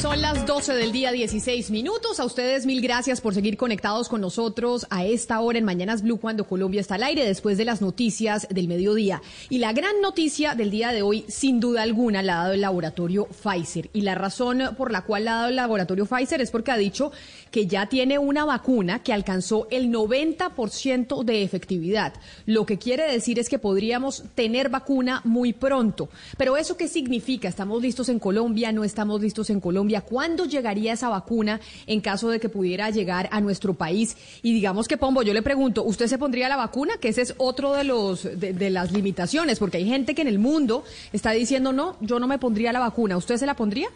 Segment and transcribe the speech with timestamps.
[0.00, 2.20] Son las 12 del día 16 minutos.
[2.20, 6.20] A ustedes mil gracias por seguir conectados con nosotros a esta hora en Mañanas Blue
[6.20, 9.20] cuando Colombia está al aire después de las noticias del mediodía.
[9.50, 12.60] Y la gran noticia del día de hoy, sin duda alguna, la ha dado el
[12.60, 13.90] laboratorio Pfizer.
[13.92, 16.76] Y la razón por la cual la ha dado el laboratorio Pfizer es porque ha
[16.76, 17.10] dicho
[17.50, 22.14] que ya tiene una vacuna que alcanzó el 90% de efectividad.
[22.46, 26.08] Lo que quiere decir es que podríamos tener vacuna muy pronto.
[26.36, 27.48] Pero ¿eso qué significa?
[27.48, 28.70] ¿Estamos listos en Colombia?
[28.70, 29.87] ¿No estamos listos en Colombia?
[30.02, 34.16] ¿Cuándo llegaría esa vacuna en caso de que pudiera llegar a nuestro país?
[34.42, 36.94] Y digamos que, Pombo, yo le pregunto, ¿usted se pondría la vacuna?
[37.00, 40.38] Que ese es otro de, los, de, las limitaciones, porque hay gente que en el
[40.38, 43.16] mundo está diciendo, no, yo no me pondría la vacuna.
[43.16, 43.88] ¿Usted se la pondría?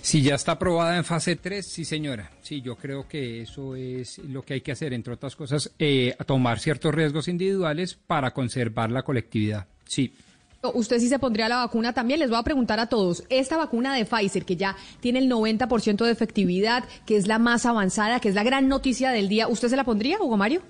[0.00, 2.30] Si ya está aprobada en fase 3, sí señora.
[2.42, 6.16] Sí, yo creo que eso es lo que hay que hacer, entre otras cosas, eh,
[6.26, 9.66] tomar ciertos riesgos individuales para conservar la colectividad.
[9.84, 10.14] Sí.
[10.62, 12.20] Usted sí se pondría la vacuna también.
[12.20, 13.24] Les voy a preguntar a todos.
[13.28, 17.66] Esta vacuna de Pfizer, que ya tiene el 90% de efectividad, que es la más
[17.66, 20.62] avanzada, que es la gran noticia del día, ¿usted se la pondría, Hugo Mario?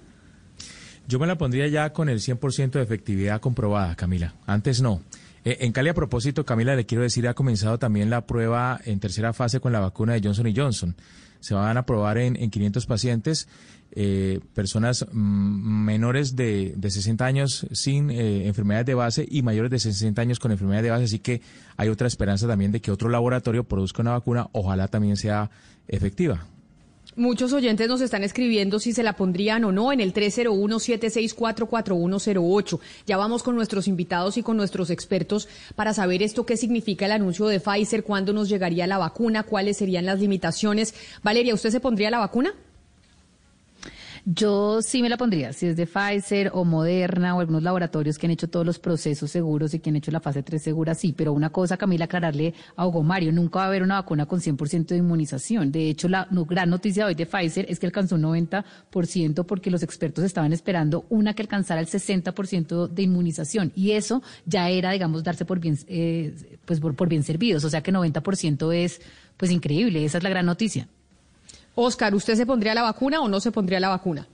[1.08, 4.34] Yo me la pondría ya con el 100% de efectividad comprobada, Camila.
[4.46, 5.02] Antes no.
[5.44, 8.98] Eh, en Cali, a propósito, Camila, le quiero decir, ha comenzado también la prueba en
[8.98, 10.96] tercera fase con la vacuna de Johnson Johnson.
[11.46, 13.46] Se van a probar en, en 500 pacientes
[13.92, 19.70] eh, personas mm, menores de, de, 60 años sin eh, enfermedades de base y mayores
[19.70, 21.04] de 60 años con enfermedades de base.
[21.04, 21.40] Así que
[21.76, 25.50] hay otra esperanza también de que otro laboratorio produzca una vacuna, ojalá también sea
[25.86, 26.46] efectiva.
[27.18, 32.78] Muchos oyentes nos están escribiendo si se la pondrían o no en el 301-764-4108.
[33.06, 37.12] Ya vamos con nuestros invitados y con nuestros expertos para saber esto qué significa el
[37.12, 40.94] anuncio de Pfizer, cuándo nos llegaría la vacuna, cuáles serían las limitaciones.
[41.22, 42.52] Valeria, ¿usted se pondría la vacuna?
[44.28, 48.26] Yo sí me la pondría, si es de Pfizer o Moderna o algunos laboratorios que
[48.26, 51.14] han hecho todos los procesos seguros y que han hecho la fase 3 segura, sí.
[51.16, 54.40] Pero una cosa, Camila, aclararle a Hugo Mario, nunca va a haber una vacuna con
[54.40, 55.70] 100% de inmunización.
[55.70, 59.84] De hecho, la gran noticia hoy de Pfizer es que alcanzó un 90% porque los
[59.84, 63.70] expertos estaban esperando una que alcanzara el 60% de inmunización.
[63.76, 67.62] Y eso ya era, digamos, darse por bien, eh, pues por, por bien servidos.
[67.62, 69.00] O sea que 90% es,
[69.36, 70.04] pues increíble.
[70.04, 70.88] Esa es la gran noticia.
[71.76, 74.26] Oscar, ¿usted se pondría la vacuna o no se pondría la vacuna?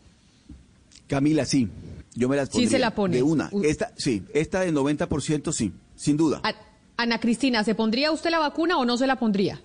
[1.07, 1.69] Camila, sí.
[2.15, 2.67] Yo me la pondría.
[2.67, 3.17] Sí se la pone.
[3.17, 3.51] De una.
[3.65, 4.23] Esta, sí.
[4.33, 5.73] Esta del 90% sí.
[5.97, 6.41] Sin duda.
[6.97, 9.61] Ana Cristina, ¿se pondría usted la vacuna o no se la pondría?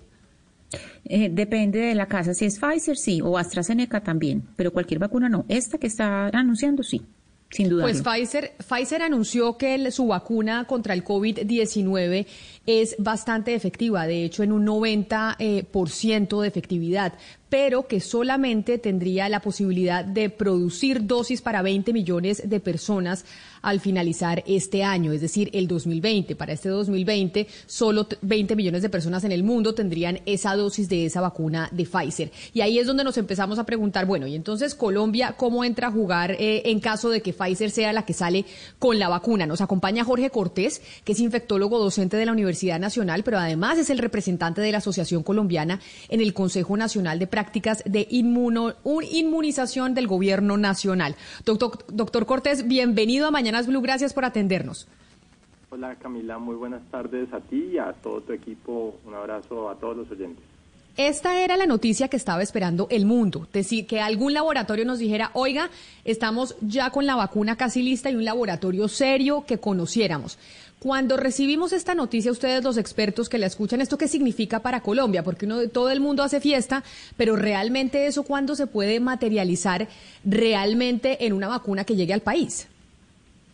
[1.04, 2.34] Eh, depende de la casa.
[2.34, 3.20] Si es Pfizer, sí.
[3.22, 4.42] O AstraZeneca también.
[4.56, 5.44] Pero cualquier vacuna no.
[5.48, 7.02] Esta que está anunciando, sí.
[7.50, 7.84] Sin duda.
[7.84, 12.26] Pues Pfizer, Pfizer anunció que su vacuna contra el COVID-19
[12.68, 17.14] es bastante efectiva, de hecho en un 90% eh, por ciento de efectividad
[17.48, 23.24] pero que solamente tendría la posibilidad de producir dosis para 20 millones de personas
[23.62, 26.36] al finalizar este año, es decir, el 2020.
[26.36, 31.06] Para este 2020, solo 20 millones de personas en el mundo tendrían esa dosis de
[31.06, 32.30] esa vacuna de Pfizer.
[32.52, 35.90] Y ahí es donde nos empezamos a preguntar, bueno, y entonces Colombia, ¿cómo entra a
[35.90, 38.44] jugar eh, en caso de que Pfizer sea la que sale
[38.78, 39.46] con la vacuna?
[39.46, 43.88] Nos acompaña Jorge Cortés, que es infectólogo docente de la Universidad Nacional, pero además es
[43.90, 50.08] el representante de la Asociación Colombiana en el Consejo Nacional de prácticas de inmunización del
[50.08, 51.14] gobierno nacional.
[51.44, 54.88] Doctor, doctor Cortés, bienvenido a Mañanas Blue, gracias por atendernos.
[55.70, 58.98] Hola Camila, muy buenas tardes a ti y a todo tu equipo.
[59.06, 60.42] Un abrazo a todos los oyentes.
[60.98, 65.30] Esta era la noticia que estaba esperando el mundo, decir que algún laboratorio nos dijera,
[65.32, 65.70] oiga,
[66.04, 70.40] estamos ya con la vacuna casi lista y un laboratorio serio que conociéramos.
[70.80, 75.24] Cuando recibimos esta noticia, ustedes los expertos que la escuchan, ¿esto qué significa para Colombia?
[75.24, 76.84] Porque uno, todo el mundo hace fiesta,
[77.16, 79.88] pero realmente eso cuándo se puede materializar
[80.24, 82.68] realmente en una vacuna que llegue al país?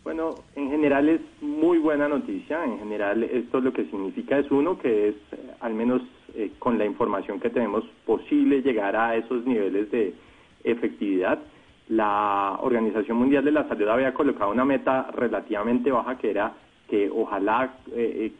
[0.03, 2.63] Bueno, en general es muy buena noticia.
[2.63, 5.15] En general esto lo que significa es uno que es,
[5.61, 6.03] al menos
[6.35, 10.13] eh, con la información que tenemos, posible llegar a esos niveles de
[10.63, 11.39] efectividad.
[11.89, 16.53] La Organización Mundial de la Salud había colocado una meta relativamente baja que era
[16.89, 18.31] que ojalá eh,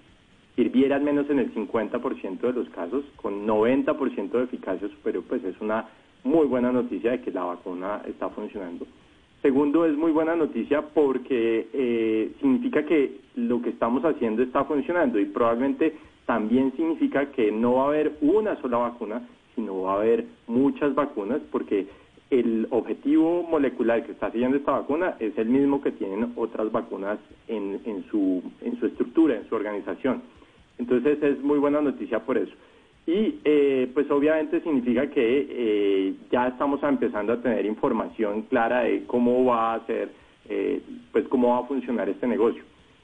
[0.58, 5.44] eh al menos en el 50% de los casos, con 90% de eficacia superior, pues
[5.44, 5.86] es una
[6.24, 8.86] muy buena noticia de que la vacuna está funcionando.
[9.42, 15.20] Segundo, es muy buena noticia porque eh, significa que lo que estamos haciendo está funcionando
[15.20, 15.94] y probablemente
[16.26, 20.96] también significa que no va a haber una sola vacuna, sino va a haber muchas
[20.96, 21.86] vacunas porque
[22.40, 27.18] el objetivo molecular que está siguiendo esta vacuna es el mismo que tienen otras vacunas
[27.48, 30.22] en, su, estructura, en su organización.
[30.78, 32.54] Entonces es muy buena noticia por eso.
[33.08, 39.04] Y eh, pues obviamente significa que eh, ya estamos empezando a tener información clara de
[39.06, 40.10] cómo va a ser,
[40.50, 42.64] eh, pues cómo va a funcionar este negocio.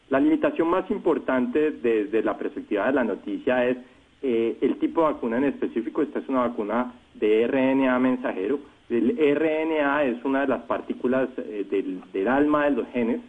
[0.09, 3.77] La limitación más importante desde la perspectiva de la noticia es
[4.23, 6.01] el tipo de vacuna en específico.
[6.01, 8.59] Esta es una vacuna de RNA mensajero.
[8.91, 13.21] El RNA es una de las partículas eh, del, alma de los genes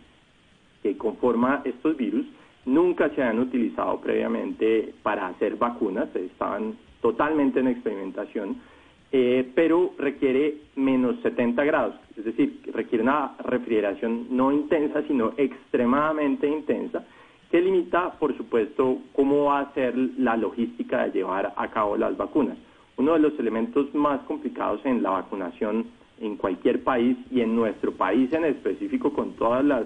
[0.82, 2.26] que conforma estos virus.
[2.64, 8.56] Nunca se han utilizado previamente para hacer vacunas, estaban totalmente en experimentación,
[9.12, 16.48] eh, pero requiere menos 70 grados, es decir, requiere una refrigeración no intensa, sino extremadamente
[16.48, 17.04] intensa,
[17.50, 22.16] que limita, por supuesto, cómo va a ser la logística de llevar a cabo las
[22.16, 22.56] vacunas.
[22.96, 25.86] Uno de los elementos más complicados en la vacunación
[26.20, 29.84] en cualquier país y en nuestro país en específico, con todas las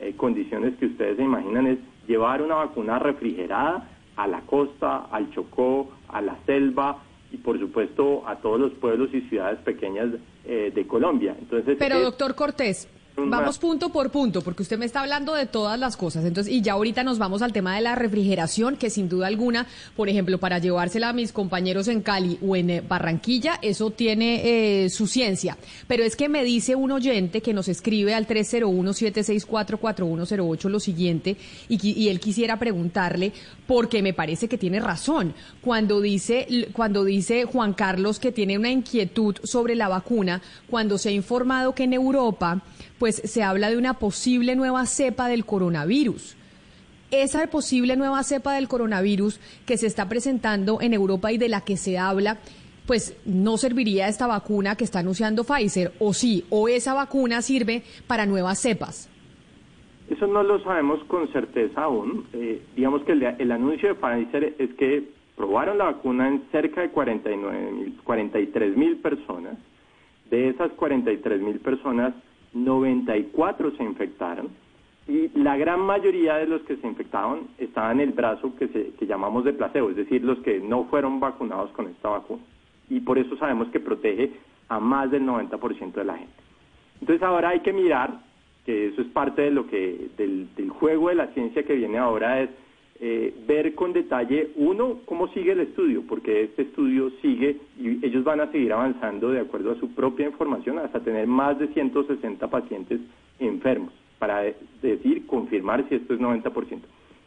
[0.00, 5.30] eh, condiciones que ustedes se imaginan, es llevar una vacuna refrigerada a la costa, al
[5.32, 7.02] Chocó, a la selva
[7.32, 10.10] y por supuesto a todos los pueblos y ciudades pequeñas
[10.44, 11.36] eh, de Colombia.
[11.38, 15.78] Entonces, Pero doctor Cortés, Vamos punto por punto, porque usted me está hablando de todas
[15.78, 16.24] las cosas.
[16.24, 19.68] Entonces, y ya ahorita nos vamos al tema de la refrigeración, que sin duda alguna,
[19.94, 24.84] por ejemplo, para llevársela a mis compañeros en Cali o en eh, Barranquilla, eso tiene
[24.84, 25.56] eh, su ciencia.
[25.86, 31.36] Pero es que me dice un oyente que nos escribe al 301-764-4108 lo siguiente,
[31.68, 33.32] y, y él quisiera preguntarle,
[33.68, 38.70] porque me parece que tiene razón, cuando dice, cuando dice Juan Carlos que tiene una
[38.70, 42.60] inquietud sobre la vacuna, cuando se ha informado que en Europa,
[42.98, 46.36] pues se habla de una posible nueva cepa del coronavirus.
[47.10, 51.60] Esa posible nueva cepa del coronavirus que se está presentando en Europa y de la
[51.60, 52.38] que se habla,
[52.86, 57.82] pues no serviría esta vacuna que está anunciando Pfizer, o sí, o esa vacuna sirve
[58.06, 59.08] para nuevas cepas.
[60.10, 62.26] Eso no lo sabemos con certeza aún.
[62.34, 65.04] Eh, digamos que el, anuncio de Pfizer es que
[65.34, 69.56] probaron la vacuna en cerca de 49 43 mil personas.
[70.30, 72.14] De esas 43 mil personas,
[72.54, 74.48] 94 se infectaron
[75.06, 78.92] y la gran mayoría de los que se infectaron estaban en el brazo que, se,
[78.98, 82.42] que llamamos de placebo, es decir, los que no fueron vacunados con esta vacuna.
[82.88, 84.32] Y por eso sabemos que protege
[84.68, 86.32] a más del 90% de la gente.
[87.00, 88.18] Entonces ahora hay que mirar,
[88.64, 91.98] que eso es parte de lo que del, del juego de la ciencia que viene
[91.98, 92.50] ahora, es
[93.00, 98.22] eh, ver con detalle, uno, cómo sigue el estudio, porque este estudio sigue y ellos
[98.22, 102.48] van a seguir avanzando de acuerdo a su propia información hasta tener más de 160
[102.48, 103.00] pacientes
[103.40, 104.42] enfermos, para
[104.80, 106.80] decir, confirmar si esto es 90%.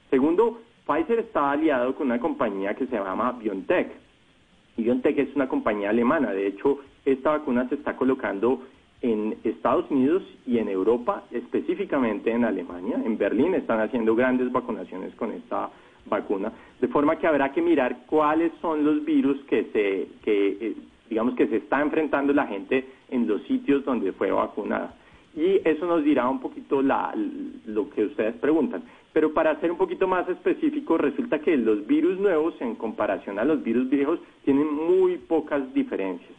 [0.09, 3.91] Segundo, Pfizer está aliado con una compañía que se llama BioNTech.
[4.77, 8.63] BioNTech es una compañía alemana, de hecho, esta vacuna se está colocando
[9.01, 15.13] en Estados Unidos y en Europa, específicamente en Alemania, en Berlín, están haciendo grandes vacunaciones
[15.15, 15.69] con esta
[16.05, 20.75] vacuna, de forma que habrá que mirar cuáles son los virus que se, que, eh,
[21.09, 24.95] digamos que se está enfrentando la gente en los sitios donde fue vacunada.
[25.35, 27.13] Y eso nos dirá un poquito la,
[27.65, 28.83] lo que ustedes preguntan.
[29.13, 33.45] Pero para ser un poquito más específico, resulta que los virus nuevos, en comparación a
[33.45, 36.31] los virus viejos, tienen muy pocas diferencias.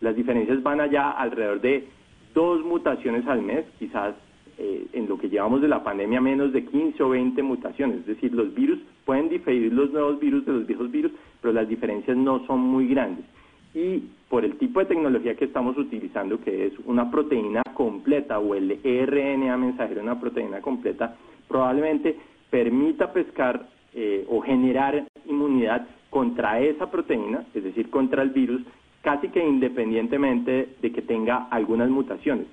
[0.00, 1.88] Las diferencias van allá alrededor de
[2.34, 4.14] dos mutaciones al mes, quizás
[4.58, 8.00] eh, en lo que llevamos de la pandemia menos de 15 o 20 mutaciones.
[8.00, 11.68] Es decir, los virus pueden diferir los nuevos virus de los viejos virus, pero las
[11.68, 13.24] diferencias no son muy grandes.
[13.74, 18.54] Y por el tipo de tecnología que estamos utilizando, que es una proteína completa o
[18.54, 21.16] el RNA mensajero, una proteína completa,
[21.48, 22.16] probablemente
[22.50, 28.62] permita pescar eh, o generar inmunidad contra esa proteína, es decir, contra el virus,
[29.04, 32.46] casi que independientemente de que tenga algunas mutaciones.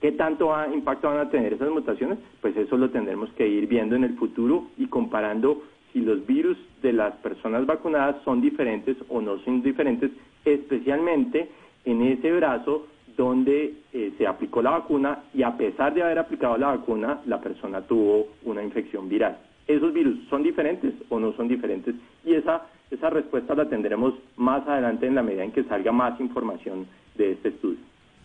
[0.00, 2.18] ¿Qué tanto impacto van a tener esas mutaciones?
[2.42, 6.58] Pues eso lo tendremos que ir viendo en el futuro y comparando si los virus
[6.82, 10.10] de las personas vacunadas son diferentes o no son diferentes,
[10.44, 11.48] especialmente
[11.86, 16.58] en ese brazo donde eh, se aplicó la vacuna y a pesar de haber aplicado
[16.58, 19.38] la vacuna, la persona tuvo una infección viral.
[19.66, 21.94] ¿Esos virus son diferentes o no son diferentes?
[22.26, 26.18] Y esa esa respuesta la tendremos más adelante en la medida en que salga más
[26.20, 26.86] información
[27.16, 27.78] de este estudio.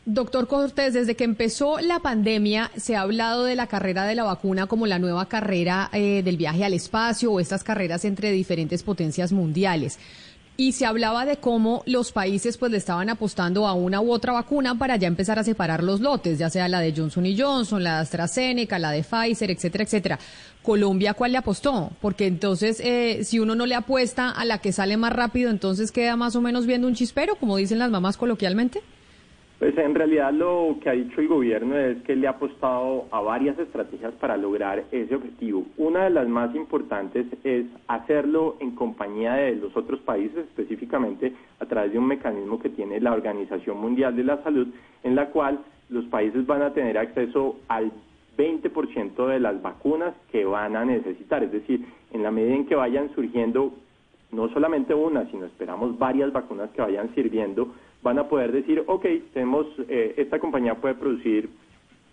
[0.06, 4.24] Doctor Cortés, desde que empezó la pandemia se ha hablado de la carrera de la
[4.24, 8.82] vacuna como la nueva carrera eh, del viaje al espacio o estas carreras entre diferentes
[8.82, 10.00] potencias mundiales
[10.60, 14.34] y se hablaba de cómo los países pues le estaban apostando a una u otra
[14.34, 17.82] vacuna para ya empezar a separar los lotes, ya sea la de Johnson y Johnson,
[17.82, 20.20] la de AstraZeneca, la de Pfizer, etcétera, etcétera.
[20.62, 21.92] Colombia, ¿cuál le apostó?
[22.02, 25.94] Porque entonces, eh, si uno no le apuesta a la que sale más rápido, entonces
[25.94, 28.82] queda más o menos viendo un chispero, como dicen las mamás coloquialmente.
[29.60, 33.20] Pues en realidad lo que ha dicho el gobierno es que le ha apostado a
[33.20, 35.66] varias estrategias para lograr ese objetivo.
[35.76, 41.66] Una de las más importantes es hacerlo en compañía de los otros países, específicamente a
[41.66, 44.70] través de un mecanismo que tiene la Organización Mundial de la Salud,
[45.04, 47.92] en la cual los países van a tener acceso al
[48.38, 51.44] 20% de las vacunas que van a necesitar.
[51.44, 53.74] Es decir, en la medida en que vayan surgiendo
[54.32, 59.06] no solamente una, sino esperamos varias vacunas que vayan sirviendo, van a poder decir, ok,
[59.34, 61.50] tenemos, eh, esta compañía puede producir,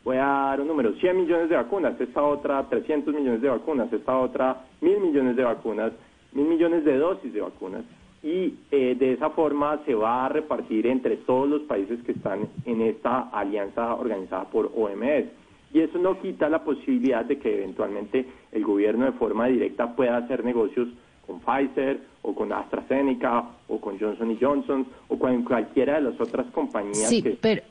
[0.05, 3.93] voy a dar un número, 100 millones de vacunas, esta otra 300 millones de vacunas,
[3.93, 5.93] esta otra 1000 millones de vacunas,
[6.33, 7.85] mil millones de dosis de vacunas
[8.23, 12.49] y eh, de esa forma se va a repartir entre todos los países que están
[12.65, 15.27] en esta alianza organizada por OMS.
[15.73, 20.17] Y eso no quita la posibilidad de que eventualmente el gobierno de forma directa pueda
[20.17, 20.89] hacer negocios
[21.27, 26.47] con Pfizer o con AstraZeneca o con Johnson Johnson o con cualquiera de las otras
[26.53, 27.09] compañías.
[27.09, 27.63] Sí, pero,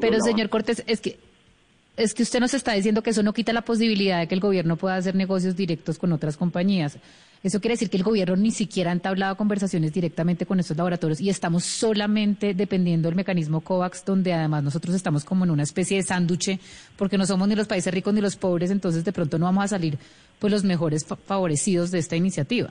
[0.00, 1.18] pero señor Cortés, es que
[1.96, 4.40] es que usted nos está diciendo que eso no quita la posibilidad de que el
[4.40, 6.98] gobierno pueda hacer negocios directos con otras compañías.
[7.44, 11.20] Eso quiere decir que el gobierno ni siquiera ha entablado conversaciones directamente con estos laboratorios
[11.20, 15.98] y estamos solamente dependiendo del mecanismo COVAX, donde además nosotros estamos como en una especie
[15.98, 16.58] de sánduche,
[16.96, 19.64] porque no somos ni los países ricos ni los pobres, entonces de pronto no vamos
[19.64, 19.98] a salir
[20.38, 22.70] pues los mejores favorecidos de esta iniciativa.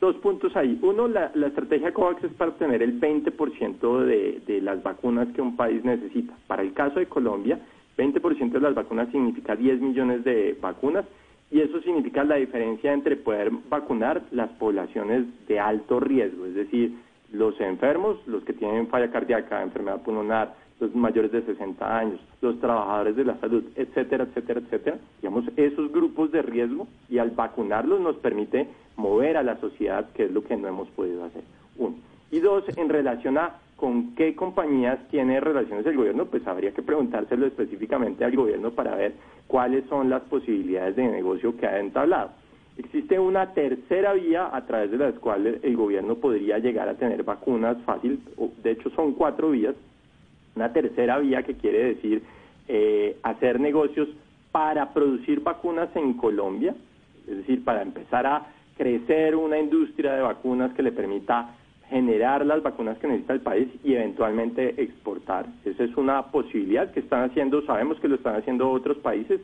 [0.00, 0.78] Dos puntos ahí.
[0.82, 5.56] Uno, la, estrategia COVAX es para obtener el 20% de, de las vacunas que un
[5.56, 6.34] país necesita.
[6.46, 7.58] Para el caso de Colombia,
[7.96, 11.04] 20% de las vacunas significa 10 millones de vacunas
[11.50, 16.94] y eso significa la diferencia entre poder vacunar las poblaciones de alto riesgo, es decir,
[17.32, 22.60] los enfermos, los que tienen falla cardíaca, enfermedad pulmonar, los mayores de 60 años, los
[22.60, 24.98] trabajadores de la salud, etcétera, etcétera, etcétera.
[25.20, 30.24] Digamos, esos grupos de riesgo y al vacunarlos nos permite mover a la sociedad, que
[30.24, 31.42] es lo que no hemos podido hacer.
[31.78, 31.96] Uno.
[32.30, 36.82] Y dos, en relación a con qué compañías tiene relaciones el gobierno, pues habría que
[36.82, 39.12] preguntárselo específicamente al gobierno para ver
[39.46, 42.30] cuáles son las posibilidades de negocio que ha entablado.
[42.76, 47.22] Existe una tercera vía a través de la cual el gobierno podría llegar a tener
[47.22, 48.20] vacunas fácil,
[48.62, 49.76] de hecho son cuatro vías,
[50.56, 52.22] una tercera vía que quiere decir
[52.66, 54.08] eh, hacer negocios
[54.50, 56.74] para producir vacunas en Colombia,
[57.28, 58.46] es decir, para empezar a
[58.78, 61.56] crecer una industria de vacunas que le permita
[61.90, 65.46] generar las vacunas que necesita el país y eventualmente exportar.
[65.64, 69.40] Esa es una posibilidad que están haciendo, sabemos que lo están haciendo otros países,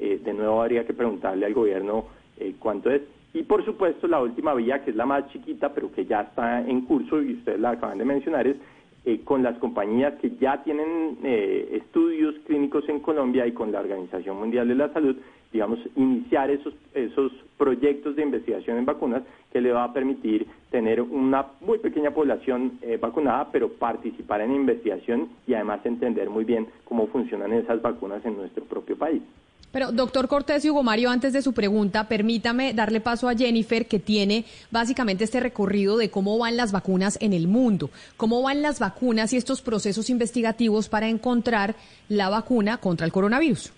[0.00, 2.06] eh, de nuevo habría que preguntarle al gobierno
[2.38, 3.02] eh, cuánto es.
[3.34, 6.60] Y por supuesto la última vía, que es la más chiquita, pero que ya está
[6.60, 8.56] en curso y ustedes la acaban de mencionar, es
[9.04, 14.38] eh, con las compañías que ya tienen estudios clínicos en Colombia y con la Organización
[14.38, 15.16] Mundial de la Salud,
[15.52, 21.00] digamos, iniciar esos, esos proyectos de investigación en vacunas que le va a permitir tener
[21.00, 26.66] una muy pequeña población eh, vacunada, pero participar en investigación y además entender muy bien
[26.84, 29.22] cómo funcionan esas vacunas en nuestro propio país.
[29.70, 33.86] Pero, doctor Cortés y Hugo Mario, antes de su pregunta, permítame darle paso a Jennifer,
[33.86, 38.62] que tiene básicamente este recorrido de cómo van las vacunas en el mundo, cómo van
[38.62, 41.76] las vacunas y estos procesos investigativos para encontrar
[42.08, 43.72] la vacuna contra el coronavirus.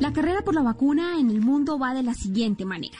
[0.00, 2.98] La carrera por la vacuna en el mundo va de la siguiente manera.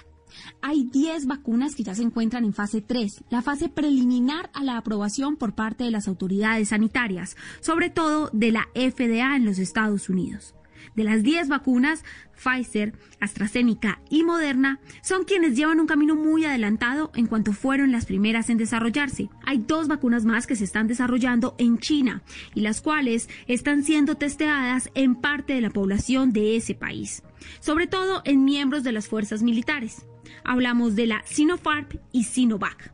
[0.62, 4.76] Hay 10 vacunas que ya se encuentran en fase 3, la fase preliminar a la
[4.76, 10.08] aprobación por parte de las autoridades sanitarias, sobre todo de la FDA en los Estados
[10.08, 10.54] Unidos.
[10.94, 12.04] De las 10 vacunas,
[12.36, 18.06] Pfizer, AstraZeneca y Moderna son quienes llevan un camino muy adelantado en cuanto fueron las
[18.06, 19.28] primeras en desarrollarse.
[19.46, 22.22] Hay dos vacunas más que se están desarrollando en China
[22.54, 27.22] y las cuales están siendo testeadas en parte de la población de ese país,
[27.60, 30.06] sobre todo en miembros de las fuerzas militares.
[30.44, 32.92] Hablamos de la Sinopharm y Sinovac.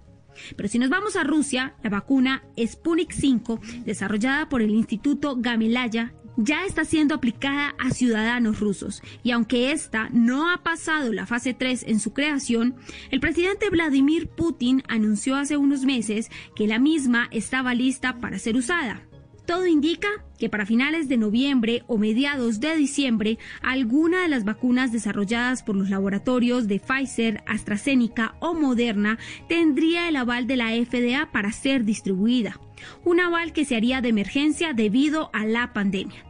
[0.57, 6.15] Pero si nos vamos a Rusia, la vacuna Sputnik 5, desarrollada por el Instituto Gamilaya
[6.37, 11.55] ya está siendo aplicada a ciudadanos rusos y aunque esta no ha pasado la fase
[11.55, 12.77] 3 en su creación,
[13.11, 18.57] el presidente Vladimir Putin anunció hace unos meses que la misma estaba lista para ser
[18.57, 19.10] usada.
[19.51, 20.07] Todo indica
[20.39, 25.75] que para finales de noviembre o mediados de diciembre, alguna de las vacunas desarrolladas por
[25.75, 31.85] los laboratorios de Pfizer, AstraZeneca o Moderna tendría el aval de la FDA para ser
[31.85, 32.61] distribuida.
[33.05, 36.25] Un aval que se haría de emergencia debido a la pandemia.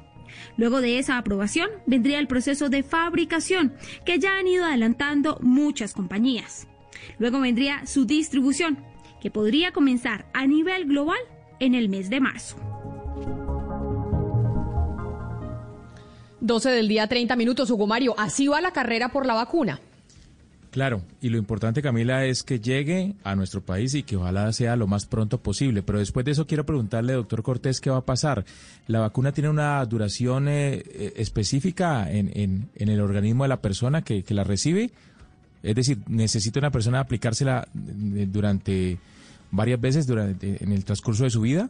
[0.57, 3.75] Luego de esa aprobación vendría el proceso de fabricación,
[4.07, 6.69] que ya han ido adelantando muchas compañías.
[7.19, 8.79] Luego vendría su distribución,
[9.21, 11.21] que podría comenzar a nivel global
[11.59, 12.70] en el mes de marzo.
[16.41, 17.71] 12 del día, 30 minutos.
[17.71, 19.81] Hugo Mario, así va la carrera por la vacuna.
[20.71, 24.77] Claro, y lo importante, Camila, es que llegue a nuestro país y que ojalá sea
[24.77, 25.83] lo más pronto posible.
[25.83, 28.45] Pero después de eso quiero preguntarle, doctor Cortés, ¿qué va a pasar?
[28.87, 34.23] ¿La vacuna tiene una duración eh, eh, específica en, el organismo de la persona que,
[34.23, 34.93] que la recibe?
[35.65, 38.99] Es decir, ¿necesita una persona aplicársela eh, durante
[39.51, 41.69] varias veces durante, en el transcurso de su vida?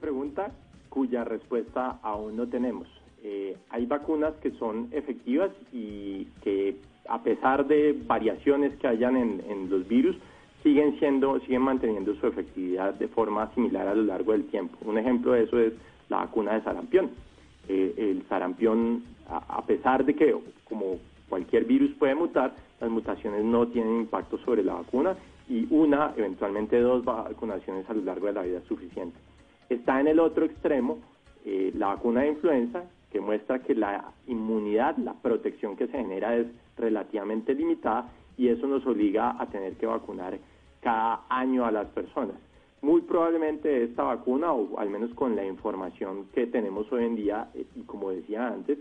[0.00, 0.50] Pregunta
[0.88, 2.88] cuya respuesta aún no tenemos.
[3.22, 6.76] Eh, hay vacunas que son efectivas y que
[7.08, 10.16] a pesar de variaciones que hayan en, los virus,
[10.62, 14.78] siguen siendo, siguen manteniendo su efectividad de forma similar a lo largo del tiempo.
[14.82, 15.72] Un ejemplo de eso es
[16.08, 17.10] la vacuna de sarampión.
[17.68, 23.66] Eh, el sarampión, a, pesar de que como cualquier virus puede mutar, las mutaciones no
[23.68, 25.16] tienen impacto sobre la vacuna
[25.48, 29.18] y una, eventualmente dos vacunaciones a lo largo de la vida es suficiente.
[29.70, 30.98] Está en el otro extremo
[31.44, 36.36] eh, la vacuna de influenza, que muestra que la inmunidad, la protección que se genera
[36.36, 40.38] es relativamente limitada y eso nos obliga a tener que vacunar
[40.80, 42.36] cada año a las personas.
[42.82, 47.48] Muy probablemente esta vacuna, o al menos con la información que tenemos hoy en día,
[47.54, 48.78] eh, y como decía antes,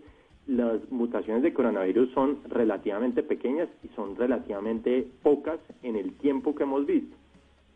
[0.48, 6.64] las mutaciones de coronavirus son relativamente pequeñas y son relativamente pocas en el tiempo que
[6.64, 7.16] hemos visto.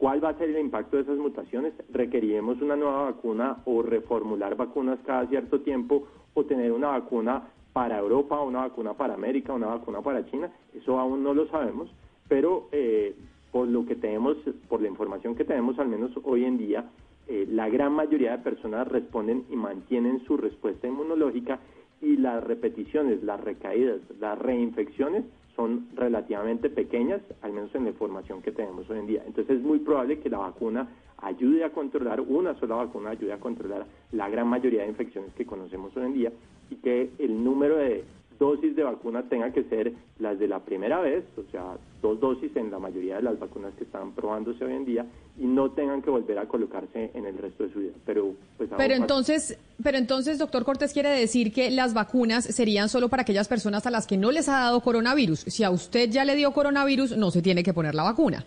[0.03, 1.71] ¿Cuál va a ser el impacto de esas mutaciones?
[1.89, 7.99] ¿Requeriremos una nueva vacuna o reformular vacunas cada cierto tiempo o tener una vacuna para
[7.99, 10.51] Europa, una vacuna para América, una vacuna para China?
[10.75, 11.89] Eso aún no lo sabemos,
[12.27, 13.15] pero eh,
[13.53, 14.35] por lo que tenemos,
[14.67, 16.83] por la información que tenemos, al menos hoy en día,
[17.29, 21.61] eh, la gran mayoría de personas responden y mantienen su respuesta inmunológica
[22.01, 25.23] y las repeticiones, las recaídas, las reinfecciones
[25.55, 29.23] son relativamente pequeñas, al menos en la información que tenemos hoy en día.
[29.25, 33.39] Entonces es muy probable que la vacuna ayude a controlar, una sola vacuna ayude a
[33.39, 36.31] controlar la gran mayoría de infecciones que conocemos hoy en día
[36.69, 38.03] y que el número de
[38.43, 42.53] dosis de vacuna tenga que ser las de la primera vez, o sea, dos dosis
[42.57, 45.05] en la mayoría de las vacunas que están probándose hoy en día
[45.39, 47.93] y no tengan que volver a colocarse en el resto de su vida.
[48.05, 53.07] Pero pues Pero entonces, pero entonces, doctor Cortés quiere decir que las vacunas serían solo
[53.07, 55.39] para aquellas personas a las que no les ha dado coronavirus.
[55.39, 58.43] Si a usted ya le dio coronavirus, no se tiene que poner la vacuna.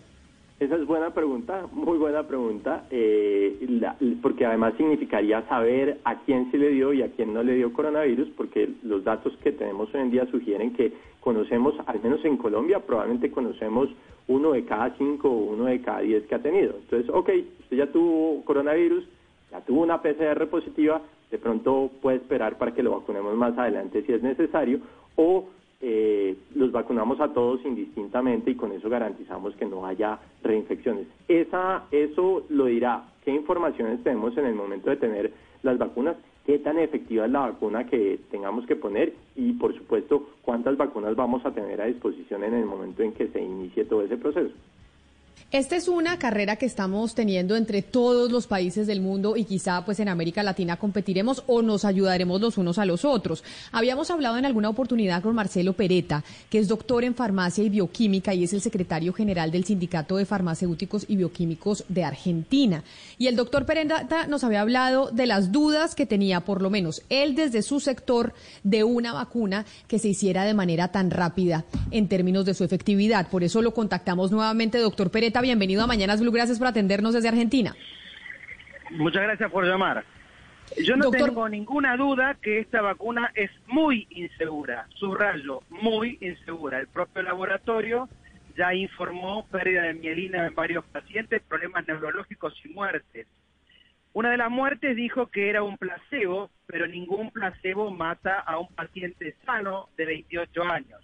[0.58, 3.58] Esa es buena pregunta, muy buena pregunta, eh,
[4.22, 7.74] porque además significaría saber a quién se le dio y a quién no le dio
[7.74, 12.38] coronavirus, porque los datos que tenemos hoy en día sugieren que conocemos, al menos en
[12.38, 13.90] Colombia, probablemente conocemos
[14.28, 16.74] uno de cada cinco o uno de cada diez que ha tenido.
[16.84, 19.04] Entonces, ok, usted ya tuvo coronavirus,
[19.50, 24.04] ya tuvo una PCR positiva, de pronto puede esperar para que lo vacunemos más adelante
[24.06, 24.80] si es necesario,
[25.16, 31.06] o eh, los vacunamos a todos indistintamente y con eso garantizamos que no haya reinfecciones.
[31.28, 36.58] Esa, eso lo dirá qué informaciones tenemos en el momento de tener las vacunas, qué
[36.58, 41.44] tan efectiva es la vacuna que tengamos que poner y, por supuesto, cuántas vacunas vamos
[41.44, 44.54] a tener a disposición en el momento en que se inicie todo ese proceso.
[45.52, 49.84] Esta es una carrera que estamos teniendo entre todos los países del mundo y quizá
[49.84, 53.44] pues en América Latina competiremos o nos ayudaremos los unos a los otros.
[53.70, 58.34] Habíamos hablado en alguna oportunidad con Marcelo Pereta, que es doctor en farmacia y bioquímica
[58.34, 62.82] y es el secretario general del Sindicato de Farmacéuticos y Bioquímicos de Argentina.
[63.16, 67.02] Y el doctor Pereta nos había hablado de las dudas que tenía, por lo menos
[67.08, 72.08] él desde su sector, de una vacuna que se hiciera de manera tan rápida en
[72.08, 73.28] términos de su efectividad.
[73.28, 77.28] Por eso lo contactamos nuevamente, doctor Pereta bienvenido a Mañanas Blue, gracias por atendernos desde
[77.28, 77.74] Argentina.
[78.90, 80.04] Muchas gracias por llamar.
[80.84, 86.80] Yo no tengo ninguna duda que esta vacuna es muy insegura, subrayo, muy insegura.
[86.80, 88.08] El propio laboratorio
[88.56, 93.26] ya informó pérdida de mielina en varios pacientes, problemas neurológicos y muertes.
[94.12, 98.68] Una de las muertes dijo que era un placebo, pero ningún placebo mata a un
[98.68, 101.00] paciente sano de 28 años.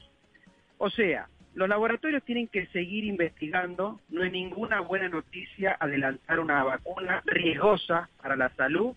[0.79, 4.01] O sea, los laboratorios tienen que seguir investigando.
[4.09, 8.95] No es ninguna buena noticia adelantar una vacuna riesgosa para la salud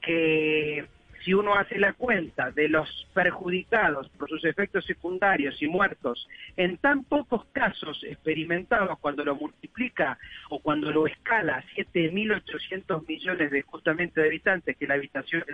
[0.00, 0.86] que
[1.24, 6.78] si uno hace la cuenta de los perjudicados por sus efectos secundarios y muertos en
[6.78, 10.16] tan pocos casos experimentados, cuando lo multiplica
[10.48, 15.44] o cuando lo escala a 7.800 millones de justamente de habitantes, que la, habitación,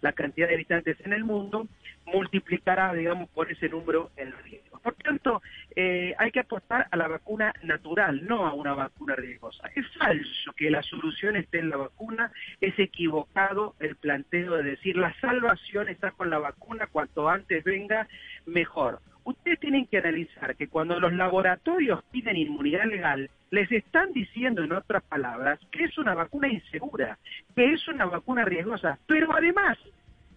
[0.00, 1.66] la cantidad de habitantes en el mundo,
[2.06, 4.78] multiplicará, digamos, por ese número el riesgo.
[4.80, 5.42] Por tanto,
[5.74, 9.68] eh, hay que apostar a la vacuna natural, no a una vacuna riesgosa.
[9.74, 14.96] Es falso que la solución esté en la vacuna, es equivocado el planteo de decir
[14.96, 18.06] la salvación está con la vacuna, cuanto antes venga,
[18.46, 19.00] mejor.
[19.24, 24.72] Ustedes tienen que analizar que cuando los laboratorios piden inmunidad legal, les están diciendo, en
[24.72, 27.18] otras palabras, que es una vacuna insegura,
[27.56, 29.78] que es una vacuna riesgosa, pero además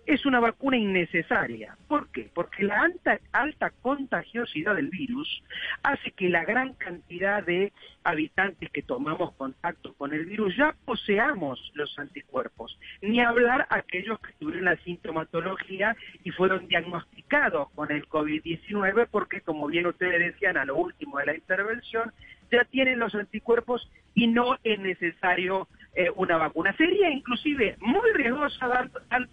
[0.06, 1.78] es una vacuna innecesaria.
[1.88, 2.30] ¿Por qué?
[2.34, 5.44] Porque la alta, alta contagiosidad del virus
[5.84, 7.72] hace que la gran cantidad de
[8.04, 14.34] habitantes que tomamos contacto con el virus ya poseamos los anticuerpos, ni hablar aquellos que
[14.40, 20.66] tuvieron la sintomatología y fueron diagnosticados con el COVID-19 porque, como bien ustedes decían a
[20.66, 22.12] lo último de la intervención,
[22.52, 26.76] ya tienen los anticuerpos y no es necesario eh, una vacuna.
[26.78, 28.90] Sería inclusive muy riesgosa dar,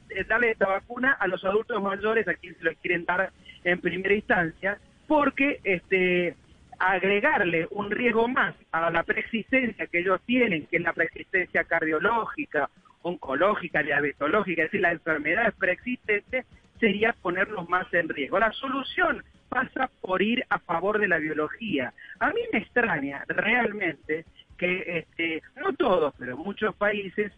[0.08, 3.30] eh, darle esta vacuna a los adultos mayores a quienes lo quieren dar
[3.64, 6.34] en primera instancia, porque este
[6.78, 12.68] agregarle un riesgo más a la preexistencia que ellos tienen, que es la preexistencia cardiológica,
[13.02, 16.44] oncológica, diabetológica, es decir, las enfermedades preexistentes,
[16.78, 18.38] sería ponerlos más en riesgo.
[18.38, 21.92] La solución pasa por ir a favor de la biología.
[22.18, 24.24] A mí me extraña realmente
[24.56, 27.32] que este, no todos, pero muchos países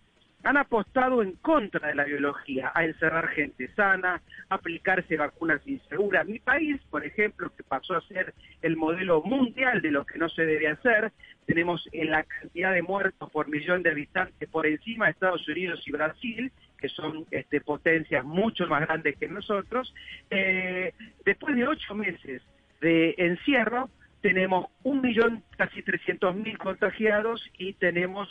[0.44, 6.26] han apostado en contra de la biología, a encerrar gente sana, a aplicarse vacunas inseguras.
[6.26, 10.28] Mi país, por ejemplo, que pasó a ser el modelo mundial de lo que no
[10.28, 11.12] se debe hacer,
[11.46, 15.82] tenemos en la cantidad de muertos por millón de habitantes por encima de Estados Unidos
[15.86, 19.92] y Brasil, que son este, potencias mucho más grandes que nosotros.
[20.30, 20.92] Eh,
[21.24, 22.42] después de ocho meses
[22.80, 28.28] de encierro, tenemos un millón, casi 300 mil contagiados y tenemos,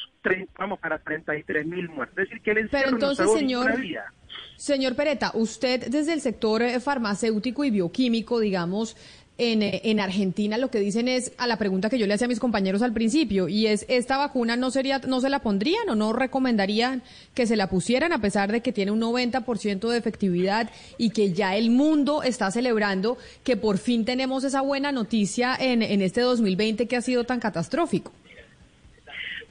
[0.57, 2.17] vamos para 33 mil muertos.
[2.19, 4.11] Es decir, que el Pero entonces, señor, vida.
[4.57, 8.97] señor Pereta, usted desde el sector eh, farmacéutico y bioquímico, digamos,
[9.39, 12.27] eh, en, Argentina lo que dicen es a la pregunta que yo le hacía a
[12.27, 15.95] mis compañeros al principio y es esta vacuna no sería no se la pondrían o
[15.95, 17.03] no recomendarían
[17.35, 21.33] que se la pusieran a pesar de que tiene un 90% de efectividad y que
[21.33, 26.21] ya el mundo está celebrando que por fin tenemos esa buena noticia en, en este
[26.21, 28.11] 2020 que ha sido tan catastrófico.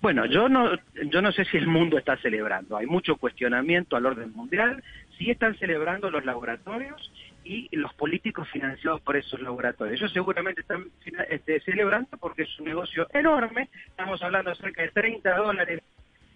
[0.03, 0.71] Bueno, yo no,
[1.11, 2.77] yo no sé si el mundo está celebrando.
[2.77, 4.83] Hay mucho cuestionamiento al orden mundial.
[5.19, 7.11] Sí están celebrando los laboratorios
[7.47, 10.01] y los políticos financiados por esos laboratorios.
[10.01, 10.87] Ellos seguramente están
[11.31, 15.83] este, celebrando porque es un negocio enorme, estamos hablando de cerca de 30 dólares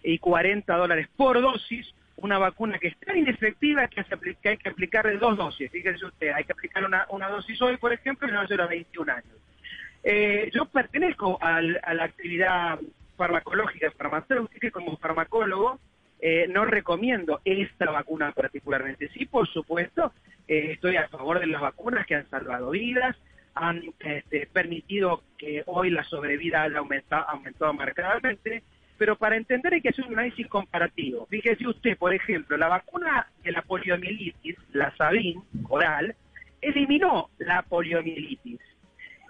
[0.03, 4.05] y 40 dólares por dosis, una vacuna que es tan inefectiva que,
[4.49, 5.71] hay que aplicarle dos dosis.
[5.71, 9.37] Fíjense usted, hay que aplicar una, dosis hoy, por ejemplo, y no a 21 años.
[10.03, 12.79] Eh, yo pertenezco a la actividad
[13.17, 15.79] farmacológica farmacéutica como farmacólogo
[16.23, 19.09] eh, no recomiendo esta vacuna particularmente.
[19.09, 20.13] Sí, por supuesto,
[20.47, 23.17] eh, estoy a favor de las vacunas que han salvado vidas,
[23.55, 28.63] han este, permitido que hoy la sobrevida haya aumentado, aumentado marcadamente,
[28.99, 31.27] pero para entender hay que hacer un análisis comparativo.
[31.27, 36.15] Fíjese usted, por ejemplo, la vacuna de la poliomielitis, la Sabin oral,
[36.61, 38.61] eliminó la poliomielitis.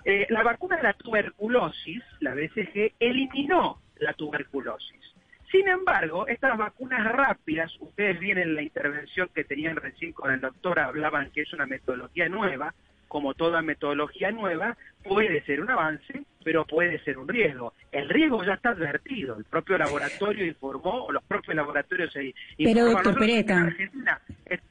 [0.05, 5.15] Eh, la vacuna de la tuberculosis, la BCG, eliminó la tuberculosis.
[5.51, 10.41] Sin embargo, estas vacunas rápidas, ustedes vienen en la intervención que tenían recién con el
[10.41, 12.73] doctor, hablaban que es una metodología nueva,
[13.09, 17.75] como toda metodología nueva, puede ser un avance, pero puede ser un riesgo.
[17.91, 22.85] El riesgo ya está advertido, el propio laboratorio informó, o los propios laboratorios se Pero
[22.85, 23.55] doctor Pereta.
[23.55, 24.21] En Argentina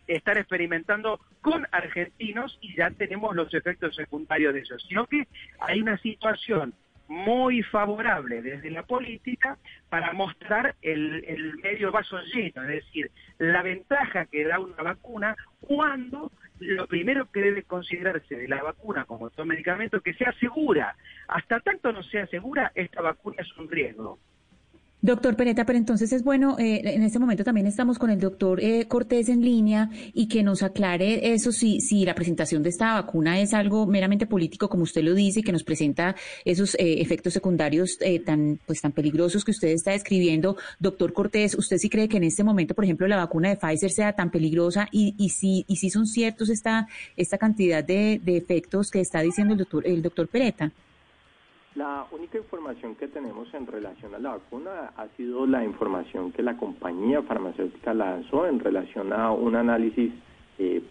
[0.08, 5.28] están experimentando con argentinos y ya tenemos los efectos secundarios de eso, sino que
[5.60, 6.74] hay una situación
[7.10, 9.58] muy favorable desde la política
[9.89, 16.32] para mostrar el, medio vaso lleno, es decir, la ventaja que da una vacuna cuando
[16.60, 20.95] lo primero que debe considerarse de la vacuna como todo medicamento que sea segura.
[21.28, 24.19] Hasta tanto no sea segura, esta vacuna es un riesgo.
[25.02, 28.60] Doctor Pereta, pero entonces es bueno, eh, en este momento también estamos con el doctor
[28.60, 32.96] eh, Cortés en línea y que nos aclare eso, si, si la presentación de esta
[32.96, 37.00] vacuna es algo meramente político, como usted lo dice, y que nos presenta esos eh,
[37.00, 40.58] efectos secundarios tan, pues, tan peligrosos que usted está describiendo.
[40.80, 43.92] Doctor Cortés, ¿usted sí cree que en este momento, por ejemplo, la vacuna de Pfizer
[43.92, 48.36] sea tan peligrosa y, y, si, y si son ciertos esta, esta cantidad de, de
[48.36, 50.74] efectos que está diciendo el doctor, el doctor Pereta?
[51.75, 56.41] La única información que tenemos en relación a la vacuna ha sido la información que
[56.41, 60.12] la compañía farmacéutica lanzó en relación a un análisis
[60.58, 60.82] eh,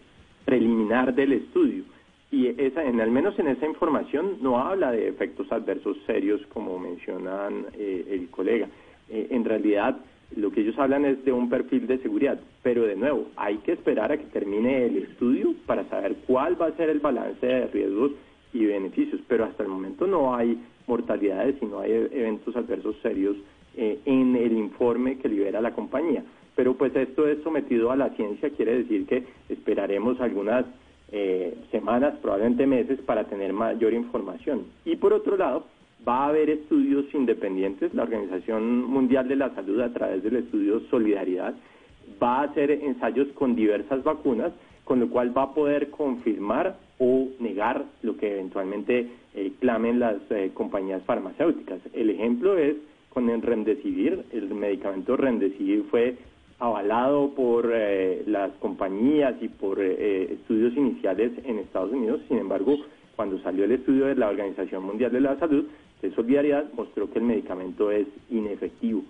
[0.45, 1.83] preliminar del estudio.
[2.31, 6.79] Y esa, en, al menos en esa información no habla de efectos adversos serios como
[6.79, 8.69] mencionan eh, el colega.
[9.09, 9.97] Eh, en realidad
[10.37, 13.73] lo que ellos hablan es de un perfil de seguridad, pero de nuevo, hay que
[13.73, 17.67] esperar a que termine el estudio para saber cuál va a ser el balance de
[17.69, 18.13] riesgos
[18.53, 23.37] y beneficios, pero hasta el momento no hay mortalidades y no hay eventos adversos serios
[23.77, 26.25] eh, en el informe que libera la compañía.
[26.57, 30.65] Pero pues esto es sometido a la ciencia, quiere decir que esperaremos algunas
[31.13, 34.65] eh, semanas, probablemente meses, para tener mayor información.
[34.85, 35.67] Y por otro lado,
[36.07, 40.81] va a haber estudios independientes, la Organización Mundial de la Salud a través del estudio
[40.91, 41.55] Solidaridad
[42.23, 44.53] va a hacer ensayos con diversas vacunas,
[44.85, 50.17] con lo cual va a poder confirmar o negar lo que eventualmente eh, clamen las
[50.31, 51.81] eh, compañías farmacéuticas.
[51.93, 52.77] El ejemplo es
[53.11, 56.17] con el Remdesivir, el medicamento Remdesivir fue
[56.59, 62.77] avalado por eh, las compañías y por estudios iniciales en Estados Unidos, sin embargo,
[63.17, 65.67] cuando salió el estudio de la Organización Mundial de la Salud,
[66.03, 69.03] de solidaridad, mostró que el medicamento es inefectivo.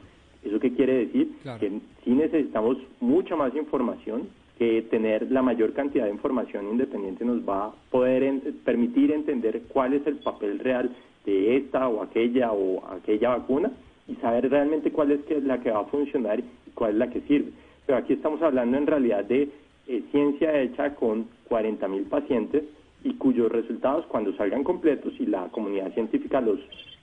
[0.42, 1.33] ¿Eso qué quiere decir?
[1.59, 7.49] Que sí necesitamos mucha más información que tener la mayor cantidad de información independiente nos
[7.49, 10.90] va a poder permitir entender cuál es el papel real
[11.25, 13.71] de esta o aquella o aquella vacuna
[14.09, 17.21] y saber realmente cuál es la que va a funcionar y cuál es la que
[17.23, 17.53] sirve.
[17.87, 19.49] Pero aquí estamos hablando en realidad de
[19.87, 22.64] eh, ciencia hecha con 40 mil pacientes
[23.05, 26.59] y cuyos resultados cuando salgan completos y la comunidad científica los,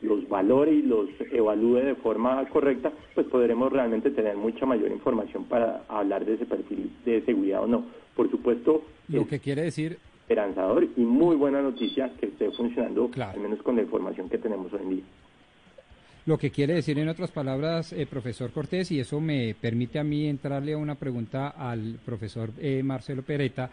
[0.06, 5.46] los valore y los evalúe de forma correcta, pues podremos realmente tener mucha mayor información
[5.46, 7.86] para hablar de ese perfil de seguridad o no.
[8.16, 13.40] Por supuesto, lo que quiere decir esperanzador y muy buena noticia que esté funcionando, al
[13.40, 15.04] menos con la información que tenemos hoy en día.
[16.26, 20.04] Lo que quiere decir, en otras palabras, eh, profesor Cortés, y eso me permite a
[20.04, 23.70] mí entrarle a una pregunta al profesor eh, Marcelo Pereta,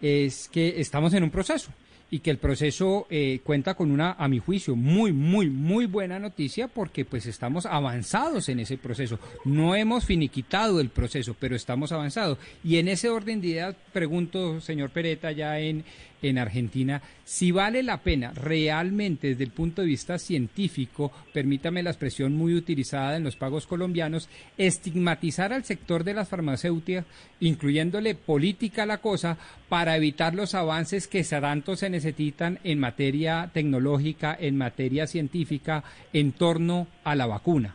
[0.00, 1.72] es que estamos en un proceso
[2.10, 6.18] y que el proceso eh, cuenta con una, a mi juicio, muy, muy, muy buena
[6.18, 9.18] noticia porque pues estamos avanzados en ese proceso.
[9.44, 12.38] No hemos finiquitado el proceso, pero estamos avanzados.
[12.64, 15.84] Y en ese orden de ideas, pregunto, señor Pereta, ya en,
[16.22, 21.90] en Argentina, si vale la pena realmente desde el punto de vista científico, permítame la
[21.90, 27.06] expresión muy utilizada en los pagos colombianos, estigmatizar al sector de las farmacéuticas,
[27.40, 33.50] incluyéndole política a la cosa, para evitar los avances que tanto se necesitan en materia
[33.52, 37.74] tecnológica, en materia científica, en torno a la vacuna.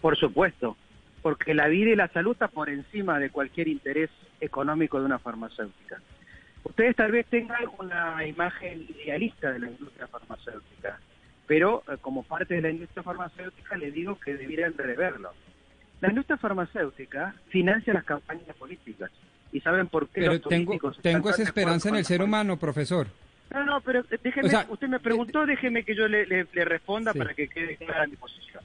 [0.00, 0.76] Por supuesto,
[1.22, 5.18] porque la vida y la salud está por encima de cualquier interés económico de una
[5.18, 6.00] farmacéutica.
[6.64, 10.98] Ustedes tal vez tengan una imagen idealista de la industria farmacéutica,
[11.46, 15.32] pero eh, como parte de la industria farmacéutica les digo que debieran reverlo.
[16.00, 19.10] La industria farmacéutica financia las campañas políticas.
[19.52, 20.22] ¿Y saben por qué?
[20.22, 23.06] Pero tengo, tengo esa esperanza en el ser humano, profesor.
[23.52, 27.76] No, no, pero déjeme, usted me preguntó, déjeme que yo le, responda para que quede
[27.76, 28.64] clara mi posición.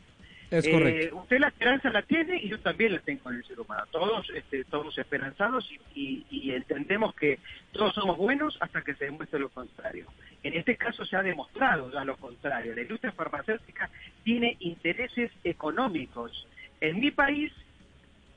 [0.52, 1.16] Es correcto.
[1.16, 3.84] Eh, usted la esperanza la tiene y yo también la tengo en el ser humano.
[3.92, 7.40] Todos este, todos esperanzados y, entendemos que
[7.72, 10.08] todos somos buenos hasta que se demuestre lo contrario.
[10.42, 12.74] En este caso se ha demostrado ya lo contrario.
[12.74, 13.90] La industria farmacéutica
[14.24, 16.48] tiene intereses económicos.
[16.82, 17.52] En mi país,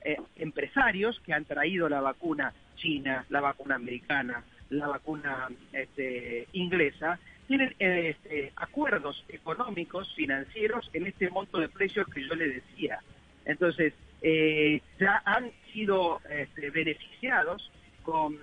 [0.03, 7.19] eh, empresarios que han traído la vacuna china, la vacuna americana, la vacuna este, inglesa,
[7.47, 12.99] tienen este, acuerdos económicos, financieros en este monto de precios que yo le decía.
[13.45, 17.71] Entonces, eh, ya han sido este, beneficiados
[18.03, 18.37] con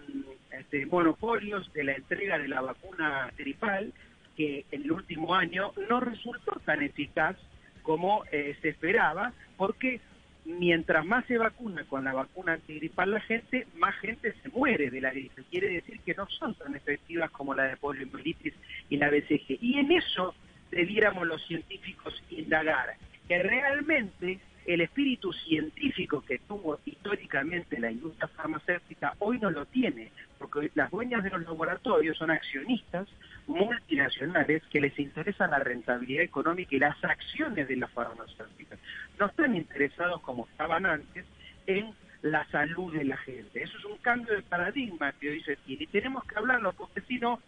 [0.53, 3.93] este, monopolios de la entrega de la vacuna gripal,
[4.37, 7.37] que en el último año no resultó tan eficaz
[7.83, 10.01] como eh, se esperaba, porque
[10.45, 15.01] mientras más se vacuna con la vacuna antigripal la gente, más gente se muere de
[15.01, 15.43] la gripe.
[15.51, 18.55] Quiere decir que no son tan efectivas como la de poliomielitis
[18.89, 19.59] y la BCG.
[19.61, 20.35] Y en eso
[20.71, 22.97] debiéramos los científicos indagar,
[23.29, 30.11] que realmente el espíritu científico que tuvo históricamente la industria farmacéutica hoy no lo tiene,
[30.41, 33.07] porque las dueñas de los laboratorios son accionistas
[33.47, 38.79] multinacionales que les interesa la rentabilidad económica y las acciones de las farmacéuticas.
[39.19, 41.27] No están interesados como estaban antes
[41.67, 43.63] en la salud de la gente.
[43.63, 47.03] Eso es un cambio de paradigma que hoy se tiene y tenemos que hablarlo porque
[47.03, 47.41] si no,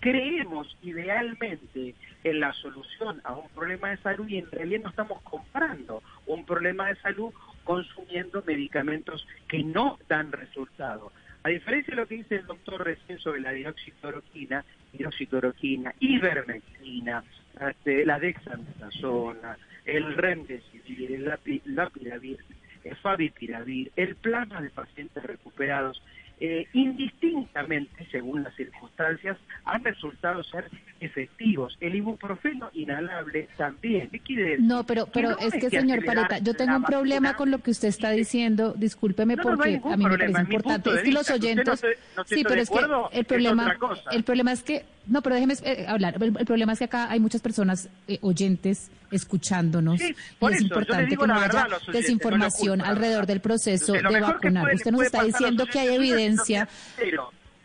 [0.00, 5.22] creemos idealmente en la solución a un problema de salud y en realidad no estamos
[5.22, 7.32] comprando un problema de salud
[7.64, 11.12] consumiendo medicamentos que no dan resultado.
[11.44, 17.22] A diferencia de lo que dice el doctor recién sobre la dioxicloroquina, hidroxicloroquina, ivermectina,
[17.60, 21.24] este, la dexametasona, el remdesivir, el
[21.66, 22.38] lapiravir,
[22.82, 26.02] el favipiravir, el plasma de pacientes recuperados,
[26.40, 30.68] eh, indistintamente, según las circunstancias, han resultado ser
[31.00, 31.76] efectivos.
[31.80, 34.10] El ibuprofeno inhalable también.
[34.10, 34.64] ¿Qué quiere decir?
[34.64, 37.88] No, pero, pero es que, señor Pareta, yo tengo un problema con lo que usted
[37.88, 38.74] está diciendo.
[38.76, 40.90] Discúlpeme porque a mí me parece importante.
[40.90, 41.80] Es que los oyentes...
[42.26, 42.78] sí, pero es que
[43.12, 43.76] el problema,
[44.10, 46.16] el problema es que no, pero déjeme eh, hablar.
[46.20, 50.00] El, problema es que acá hay muchas personas eh, oyentes escuchándonos.
[50.00, 50.14] Y
[50.50, 54.74] es importante que no haya desinformación alrededor del proceso de vacunar.
[54.74, 56.68] Usted nos está diciendo que hay evidencia.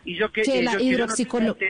[0.05, 1.67] y yo que, que la hidroxicloroquina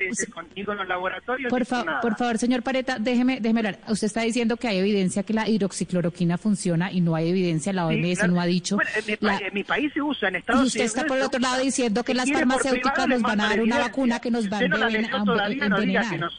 [1.49, 1.65] por,
[2.01, 3.79] por favor señor Pareta déjeme déjeme hablar.
[3.87, 7.87] Usted está diciendo que hay evidencia que la hidroxicloroquina funciona y no hay evidencia la
[7.87, 8.77] OMS no ha dicho.
[8.79, 11.61] En, mi, país se usa en Estados Unidos y usted está por el otro lado
[11.61, 16.29] diciendo que las farmacéuticas nos van a dar una vacuna que nos va a envenenar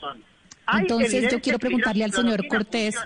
[0.78, 2.96] entonces yo quiero preguntarle al señor Cortés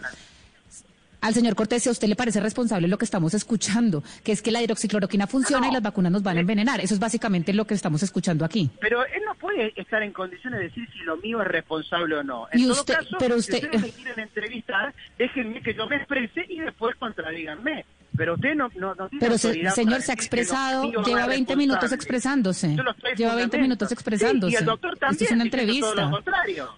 [1.24, 4.42] al señor Cortés, si a usted le parece responsable lo que estamos escuchando, que es
[4.42, 6.82] que la hidroxicloroquina funciona y las vacunas nos van a envenenar.
[6.82, 8.70] Eso es básicamente lo que estamos escuchando aquí.
[8.78, 12.22] Pero él no puede estar en condiciones de decir si lo mío es responsable o
[12.22, 12.46] no.
[12.52, 13.58] En todo caso, pero usted...
[13.58, 17.86] si ustedes me quieren entrevistar, déjenme que yo me exprese y después contradíganme.
[18.16, 22.76] Pero usted no, no, Pero señor se ha expresado, lleva 20 minutos expresándose.
[23.16, 24.52] Lleva 20 minutos expresándose.
[24.52, 25.12] y el doctor también.
[25.14, 26.10] Esto es una entrevista.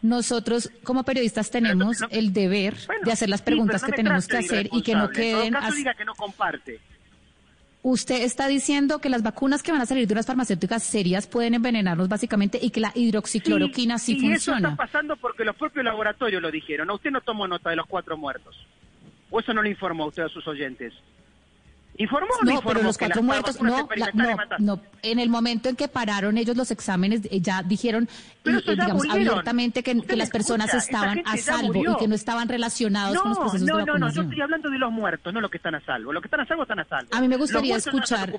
[0.03, 4.83] Nosotros como periodistas tenemos el deber de hacer las preguntas que tenemos que hacer y
[4.83, 5.46] que no queden.
[5.46, 6.81] En caso diga que no comparte.
[7.83, 11.55] Usted está diciendo que las vacunas que van a salir de unas farmacéuticas serias pueden
[11.55, 14.33] envenenarnos básicamente y que la hidroxicloroquina sí, funciona.
[14.35, 16.90] Y eso está pasando porque los propios laboratorios lo dijeron.
[16.90, 18.57] usted no tomó nota de los cuatro muertos?
[19.31, 20.94] ¿O eso no le informó a usted a sus oyentes?
[21.99, 25.89] ¿Informó no, no pero los cuatro muertos, no, no, no, en el momento en que
[25.89, 28.09] pararon ellos los exámenes, eh, ya dijeron,
[28.45, 33.39] digamos, abiertamente que, las personas estaban a salvo y que no estaban relacionados con los
[33.39, 34.01] procesos no, de vacunación.
[34.01, 36.13] No, no, yo estoy hablando de los muertos, no los que están a salvo.
[36.13, 37.09] Los que están a salvo están a salvo.
[37.13, 38.33] A mí me gustaría escuchar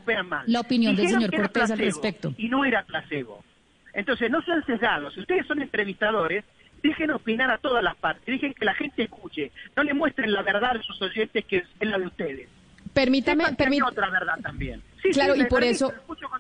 [0.45, 2.33] la opinión del señor Cortés al respecto.
[2.37, 3.43] Y no era placebo.
[3.93, 5.15] Entonces, no sean sesgados.
[5.15, 6.45] Si ustedes son entrevistadores,
[6.83, 10.43] dejen opinar a todas las partes, dejen que la gente escuche, no le muestren la
[10.43, 12.47] verdad a sus oyentes que es la de ustedes.
[12.97, 13.91] Permítame, permítame.
[13.91, 14.81] otra verdad también.
[15.13, 15.93] claro, y por eso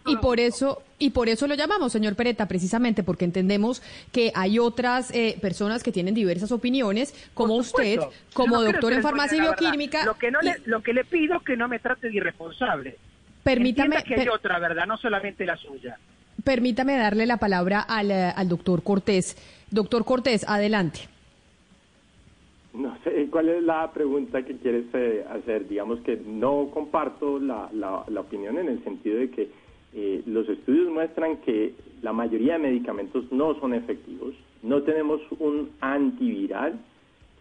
[0.07, 4.57] y por eso y por eso lo llamamos, señor Pereta, precisamente porque entendemos que hay
[4.57, 7.99] otras eh, personas que tienen diversas opiniones, como usted,
[8.33, 10.03] como doctor en farmacia y bioquímica.
[10.03, 12.97] Lo que no le, lo que le pido es que no me trate de irresponsable.
[13.43, 15.99] Permítame que hay otra verdad, no solamente la suya.
[16.43, 19.37] Permítame darle la palabra al, eh, al doctor Cortés.
[19.69, 21.07] Doctor Cortés, adelante.
[22.77, 25.67] No sé cuál es la pregunta que quieres eh, hacer.
[25.67, 29.49] Digamos que no comparto la, la, opinión en el sentido de que
[29.95, 34.35] eh, los estudios muestran que la mayoría de medicamentos no son efectivos.
[34.61, 36.79] No tenemos un antiviral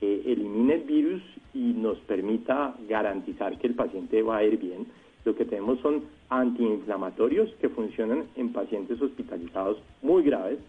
[0.01, 1.22] que elimine el virus
[1.53, 4.87] y nos permita garantizar que el paciente va a ir bien.
[5.27, 10.61] Lo que tenemos son antiinflamatorios que funcionan en pacientes hospitalizados muy graves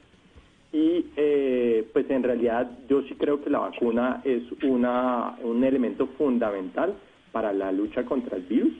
[0.71, 6.07] y eh, pues en realidad yo sí creo que la vacuna es una, un elemento
[6.17, 6.95] fundamental
[7.31, 8.73] para la lucha contra el virus.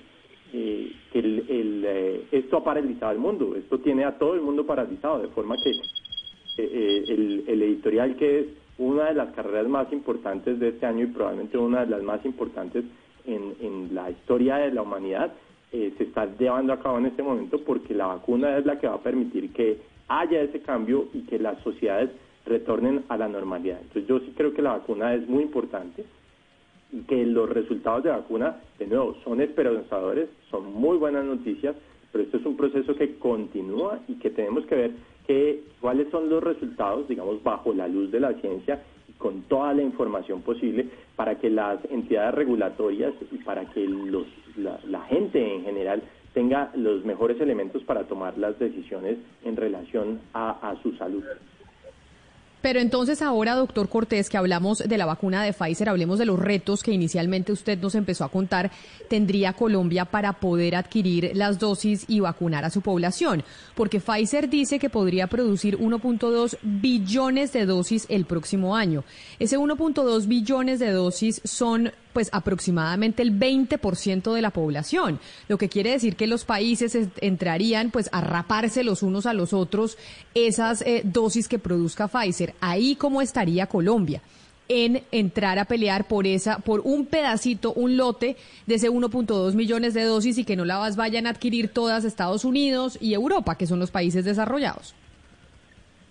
[0.54, 5.19] Eh, el, eh, esto ha paralizado el mundo, esto tiene a todo el mundo paralizado,
[5.19, 5.71] de forma que
[6.58, 8.45] eh, el, el, editorial que es
[8.78, 12.23] una de las carreras más importantes de este año y probablemente una de las más
[12.26, 12.86] importantes
[13.26, 15.34] en, en la historia de la humanidad,
[15.69, 18.95] se está llevando a cabo en este momento porque la vacuna es la que va
[18.95, 22.10] a permitir que haya ese cambio y que las sociedades
[22.46, 23.80] retornen a la normalidad.
[23.82, 26.06] Entonces yo sí creo que la vacuna es muy importante
[26.91, 31.76] y que los resultados de vacuna, de nuevo, son esperanzadores, son muy buenas noticias,
[32.12, 34.91] pero esto es un proceso que continúa y que tenemos que ver
[35.28, 39.74] que, cuáles son los resultados, digamos, bajo la luz de la ciencia y con toda
[39.74, 45.65] la información posible para que las entidades regulatorias y para que los, la gente en
[45.65, 46.02] general
[46.38, 51.23] tenga los mejores elementos para tomar las decisiones en relación a, su salud.
[52.62, 56.38] Pero entonces ahora, doctor Cortés, que hablamos de la vacuna de Pfizer, hablemos de los
[56.38, 58.69] retos que inicialmente usted nos empezó a contar,
[59.10, 63.43] tendría Colombia para poder adquirir las dosis y vacunar a su población.
[63.73, 69.04] Porque Pfizer dice que podría producir 1.2 billones de dosis el próximo año.
[69.39, 75.69] Ese 1.2 billones de dosis son pues aproximadamente el 20% de la población, lo que
[75.69, 79.99] quiere decir que los países entrarían pues a raparse los unos a los otros
[80.34, 82.56] esas eh, dosis que produzca Pfizer.
[82.60, 84.23] Ahí cómo estaría Colombia
[84.67, 89.93] en entrar a pelear por esa, por un pedacito, un lote de ese 1.2 millones
[89.93, 93.67] de dosis y que no las vayan a adquirir todas Estados Unidos y Europa, que
[93.67, 94.95] son los países desarrollados.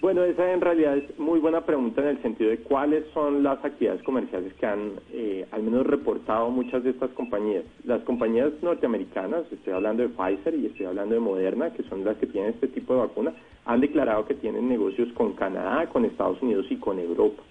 [0.06, 3.58] Bueno, esa en realidad es muy buena pregunta en el sentido de cuáles son las
[3.64, 7.64] actividades comerciales que han eh, al menos reportado muchas de estas compañías.
[7.82, 12.16] Las compañías norteamericanas, estoy hablando de Pfizer y estoy hablando de Moderna, que son las
[12.18, 16.40] que tienen este tipo de vacuna, han declarado que tienen negocios con Canadá, con Estados
[16.40, 17.42] Unidos y con Europa.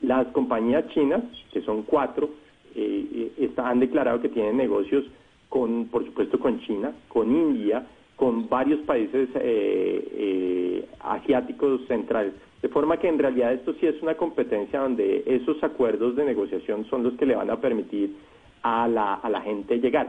[0.00, 2.30] Las compañías chinas, que son cuatro,
[2.76, 5.04] eh, eh han declarado que tienen negocios
[5.50, 7.84] con, por supuesto, con China, con India,
[8.20, 12.34] con varios países eh, eh, asiáticos centrales.
[12.60, 16.84] De forma que en realidad esto sí es una competencia donde esos acuerdos de negociación
[16.90, 18.14] son los que le van a permitir
[18.62, 20.08] a la, a la gente llegar.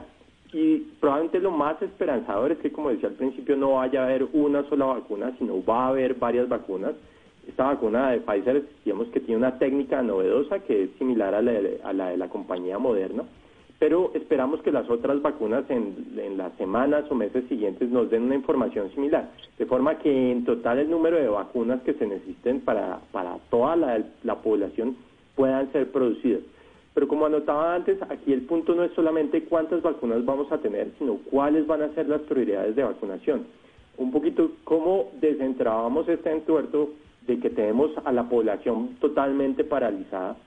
[0.51, 4.27] Y probablemente lo más esperanzador es que, como decía al principio, no vaya a haber
[4.33, 6.91] una sola vacuna, sino va a haber varias vacunas.
[7.47, 11.53] Esta vacuna de Pfizer, digamos que tiene una técnica novedosa que es similar a la
[11.85, 13.23] a la, de la compañía Moderna
[13.81, 18.35] pero esperamos que las otras vacunas en, las semanas o meses siguientes nos den una
[18.35, 22.99] información similar, de forma que en total el número de vacunas que se necesiten para,
[23.11, 24.95] para toda la, población
[25.35, 26.43] puedan ser producidas.
[26.93, 30.91] Pero como anotaba antes, aquí el punto no es solamente cuántas vacunas vamos a tener,
[30.99, 33.47] sino cuáles van a ser las prioridades de vacunación.
[33.97, 36.91] Un poquito cómo desentrabamos este entuerto
[37.25, 40.37] de que tenemos a la población totalmente paralizada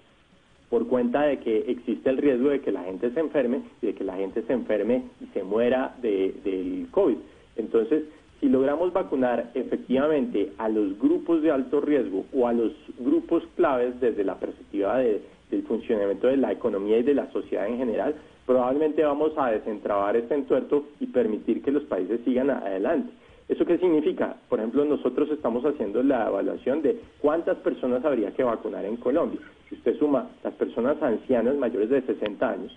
[0.70, 3.94] por cuenta de que existe el riesgo de que la gente se enferme y de
[3.94, 7.16] que la gente se enferme y se muera de, del COVID.
[7.56, 8.04] Entonces,
[8.40, 13.98] si logramos vacunar efectivamente a los grupos de alto riesgo o a los grupos claves
[14.00, 19.02] desde la perspectiva del funcionamiento de la economía y de la sociedad en general, probablemente
[19.02, 23.12] vamos a desentrabar este entuerto y permitir que los países sigan adelante.
[23.48, 24.36] ¿Eso qué significa?
[24.48, 29.40] Por ejemplo, nosotros estamos haciendo la evaluación de cuántas personas habría que vacunar en Colombia.
[29.68, 32.76] Si usted suma las personas ancianas mayores de 60 años,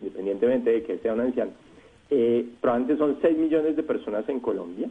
[0.00, 1.52] independientemente de que sea un anciano,
[2.10, 4.88] eh, probablemente son 6 millones de personas en Colombia.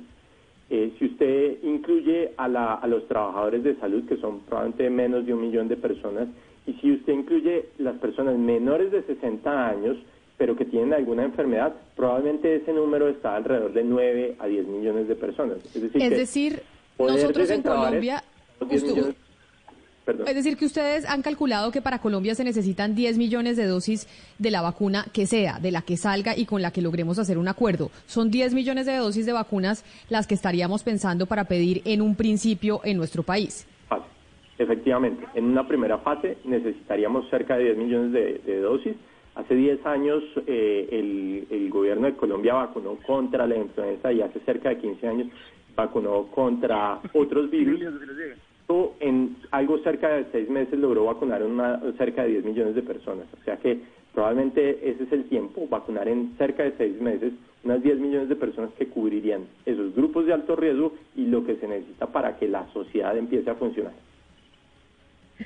[0.70, 5.34] Eh, si usted incluye a, a los trabajadores de salud, que son probablemente menos de
[5.34, 6.28] un millón de personas,
[6.66, 9.98] y si usted incluye las personas menores de 60 años,
[10.38, 15.08] pero que tienen alguna enfermedad, probablemente ese número está alrededor de 9 a 10 millones
[15.08, 15.58] de personas.
[15.76, 16.62] Es decir,
[17.00, 18.24] nosotros en Colombia...
[18.70, 24.08] es decir, que ustedes han calculado que para Colombia se necesitan 10 millones de dosis
[24.38, 27.40] de la vacuna que sea, de la que salga y con la que logremos hacer
[27.40, 27.90] un acuerdo.
[28.06, 32.16] Son 10 millones de dosis de vacunas las que estaríamos pensando para pedir en un
[32.16, 33.68] principio en nuestro país.
[34.60, 38.96] Efectivamente, en una primera fase necesitaríamos cerca de 10 millones de dosis
[39.38, 44.70] Hace 10 años eh, el, gobierno de Colombia vacunó contra la influenza y hace cerca
[44.70, 45.28] de 15 años
[45.76, 47.80] vacunó contra otros virus.
[49.00, 53.28] En algo cerca de 6 meses logró vacunar una, cerca de 10 millones de personas.
[53.40, 53.80] O sea que
[54.12, 57.34] probablemente ese es el tiempo, vacunar en cerca de 6 meses
[57.64, 61.58] unas 10 millones de personas que cubrirían esos grupos de alto riesgo y lo que
[61.58, 63.94] se necesita para que la sociedad empiece a funcionar.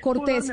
[0.00, 0.50] Cortés.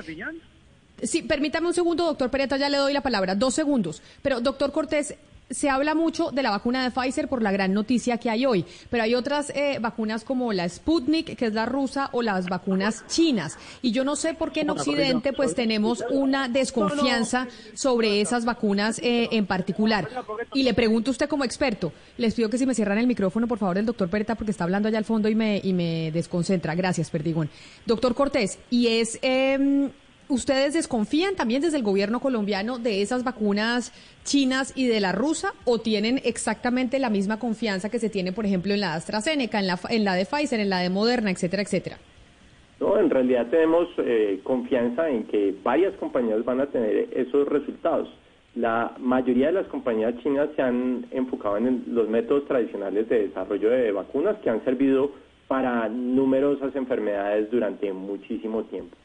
[1.04, 3.36] Sí, permítame un segundo, doctor Pereta, ya le doy la palabra.
[3.36, 4.02] Dos segundos.
[4.22, 5.16] Pero, doctor Cortés,
[5.50, 8.66] se habla mucho de la vacuna de Pfizer por la gran noticia que hay hoy,
[8.90, 13.06] pero hay otras eh, vacunas como la Sputnik, que es la rusa, o las vacunas
[13.08, 13.58] chinas.
[13.82, 19.00] Y yo no sé por qué en Occidente pues tenemos una desconfianza sobre esas vacunas
[19.00, 20.08] eh, en particular.
[20.54, 23.48] Y le pregunto a usted como experto, les pido que si me cierran el micrófono,
[23.48, 26.12] por favor, el doctor Pereta, porque está hablando allá al fondo y me, y me
[26.12, 26.76] desconcentra.
[26.76, 27.50] Gracias, Perdigón.
[27.86, 29.18] Doctor Cortés, y es...
[29.22, 29.90] Eh,
[30.30, 33.92] ¿Ustedes desconfían también desde el gobierno colombiano de esas vacunas
[34.24, 38.46] chinas y de la rusa o tienen exactamente la misma confianza que se tiene, por
[38.46, 41.64] ejemplo, en la AstraZeneca, en la, en la de Pfizer, en la de Moderna, etcétera,
[41.64, 41.98] etcétera?
[42.80, 48.08] No, en realidad tenemos eh, confianza en que varias compañías van a tener esos resultados.
[48.54, 53.72] La mayoría de las compañías chinas se han enfocado en los métodos tradicionales de desarrollo
[53.72, 55.10] de vacunas que han servido
[55.48, 58.96] para numerosas enfermedades durante muchísimo tiempo.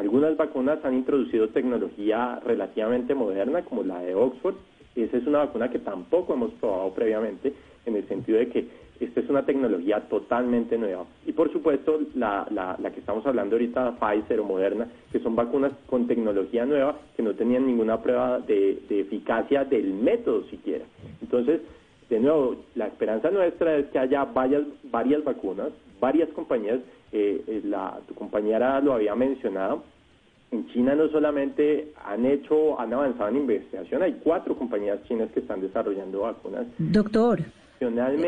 [0.00, 4.54] Algunas vacunas han introducido tecnología relativamente moderna, como la de Oxford.
[4.96, 7.52] Esa es una vacuna que tampoco hemos probado previamente,
[7.84, 8.66] en el sentido de que
[8.98, 11.04] esta es una tecnología totalmente nueva.
[11.26, 15.72] Y por supuesto, la, la, que estamos hablando ahorita, Pfizer o Moderna, que son vacunas
[15.84, 20.86] con tecnología nueva que no tenían ninguna prueba de, de eficacia del método siquiera.
[21.20, 21.60] Entonces,
[22.08, 25.68] de nuevo, la esperanza nuestra es que haya varias, varias vacunas,
[26.00, 26.80] varias compañías
[27.12, 29.82] eh, la, tu compañera lo había mencionado,
[30.50, 35.40] en China no solamente han hecho, han avanzado en investigación, hay cuatro compañías chinas que
[35.40, 36.66] están desarrollando vacunas.
[36.78, 37.40] Doctor,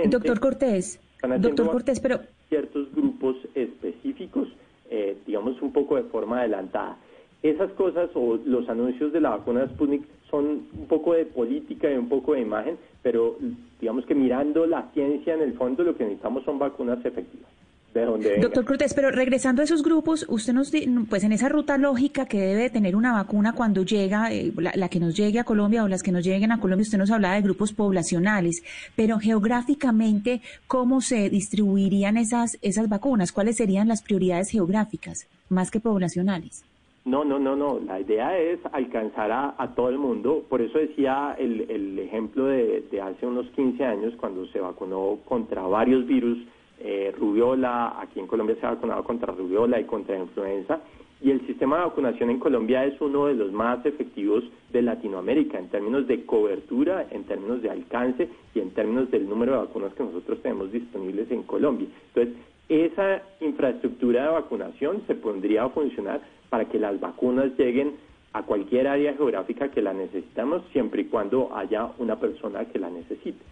[0.08, 1.00] doctor Cortés,
[1.38, 4.48] doctor Cortés, pero ciertos grupos específicos,
[4.90, 6.96] eh, digamos un poco de forma adelantada.
[7.42, 11.96] Esas cosas o los anuncios de la vacuna Sputnik son un poco de política y
[11.96, 13.36] un poco de imagen, pero
[13.80, 17.50] digamos que mirando la ciencia en el fondo lo que necesitamos son vacunas efectivas.
[17.94, 20.72] Doctor Cortés, pero regresando a esos grupos, usted nos,
[21.10, 24.98] pues en esa ruta lógica que debe tener una vacuna cuando llega, eh, la, que
[24.98, 27.42] nos llegue a Colombia o las que nos lleguen a Colombia, usted nos hablaba de
[27.42, 28.62] grupos poblacionales,
[28.96, 33.30] pero geográficamente, ¿cómo se distribuirían esas, esas vacunas?
[33.30, 36.64] ¿Cuáles serían las prioridades geográficas, más que poblacionales?
[37.04, 37.78] No, no, no, no.
[37.80, 40.44] La idea es alcanzar a, todo el mundo.
[40.48, 45.18] Por eso decía el, el ejemplo de, de hace unos 15 años, cuando se vacunó
[45.26, 46.38] contra varios virus
[46.84, 50.80] eh, rubiola, aquí en Colombia se ha vacunado contra rubiola y contra influenza,
[51.22, 55.58] y el sistema de vacunación en Colombia es uno de los más efectivos de Latinoamérica
[55.58, 59.94] en términos de cobertura, en términos de alcance y en términos del número de vacunas
[59.94, 61.86] que nosotros tenemos disponibles en Colombia.
[62.08, 62.34] Entonces,
[62.68, 66.20] esa infraestructura de vacunación se pondría a funcionar
[66.50, 67.94] para que las vacunas lleguen
[68.32, 72.90] a cualquier área geográfica que la necesitamos, siempre y cuando haya una persona que la
[72.90, 73.44] necesite.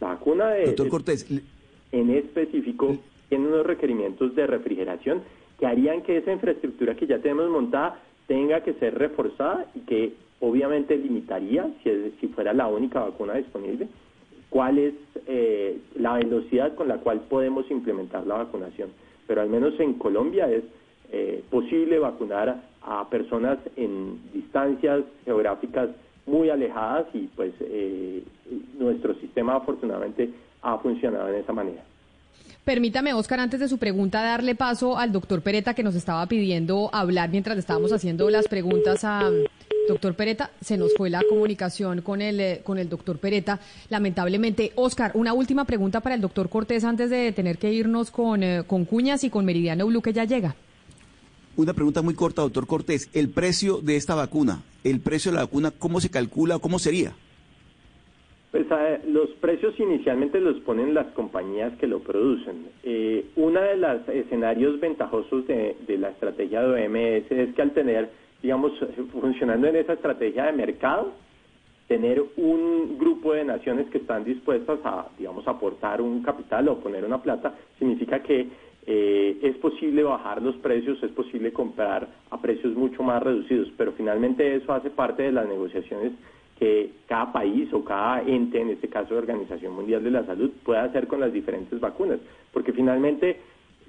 [0.00, 0.66] La vacuna de...
[0.66, 1.26] Doctor Cortés,
[1.92, 2.96] en específico
[3.28, 5.22] tiene unos requerimientos de refrigeración
[5.58, 10.12] que harían que esa infraestructura que ya tenemos montada tenga que ser reforzada y que
[10.40, 13.88] obviamente limitaría, si, si fuera la única vacuna disponible,
[14.50, 14.94] cuál es
[15.26, 18.90] eh, la velocidad con la cual podemos implementar la vacunación.
[19.26, 20.64] Pero al menos en Colombia es
[21.10, 25.90] eh, posible vacunar a personas en distancias geográficas
[26.26, 28.22] muy alejadas y pues eh,
[28.78, 30.30] nuestro sistema afortunadamente
[30.66, 31.82] ha funcionado en esa manera.
[32.64, 36.90] Permítame, Oscar, antes de su pregunta, darle paso al doctor Pereta que nos estaba pidiendo
[36.92, 39.30] hablar mientras estábamos haciendo las preguntas a
[39.86, 40.50] doctor Pereta.
[40.60, 44.72] Se nos fue la comunicación con el, eh, con el doctor Pereta, lamentablemente.
[44.74, 48.64] Oscar, una última pregunta para el doctor Cortés antes de tener que irnos con, eh,
[48.66, 50.56] con Cuñas y con Meridiano Blue que ya llega.
[51.56, 53.08] Una pregunta muy corta, doctor Cortés.
[53.14, 56.80] El precio de esta vacuna, el precio de la vacuna, ¿cómo se calcula o cómo
[56.80, 57.12] sería?
[58.50, 58.66] Pues
[59.06, 62.66] los precios inicialmente los ponen las compañías que lo producen.
[62.82, 68.10] Eh, uno de los escenarios ventajosos de, la estrategia de OMS es que al tener,
[68.42, 68.72] digamos,
[69.12, 71.12] funcionando en esa estrategia de mercado,
[71.86, 77.04] tener un grupo de naciones que están dispuestas a, digamos, aportar un capital o poner
[77.04, 78.48] una plata, significa que
[78.84, 83.92] eh, es posible bajar los precios, es posible comprar a precios mucho más reducidos, pero
[83.92, 86.14] finalmente eso hace parte de las negociaciones
[86.58, 90.84] que cada país o cada ente, en este caso Organización Mundial de la Salud, pueda
[90.84, 92.18] hacer con las diferentes vacunas,
[92.52, 93.38] porque finalmente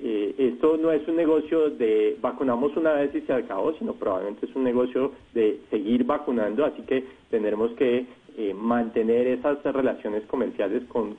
[0.01, 4.45] eh, esto no es un negocio de vacunamos una vez y se acabó, sino probablemente
[4.45, 8.05] es un negocio de seguir vacunando, así que tendremos que
[8.37, 11.15] eh, mantener esas relaciones comerciales con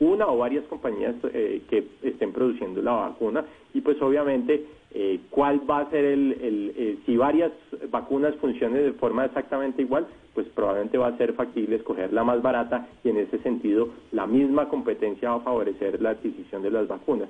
[0.00, 3.44] una o varias compañías eh, que estén produciendo la vacuna.
[3.74, 7.52] Y pues obviamente eh, cuál va a ser el, el si varias
[7.90, 12.42] vacunas funcionen de forma exactamente igual, pues probablemente va a ser factible escoger la más
[12.42, 16.88] barata y en ese sentido la misma competencia va a favorecer la adquisición de las
[16.88, 17.28] vacunas.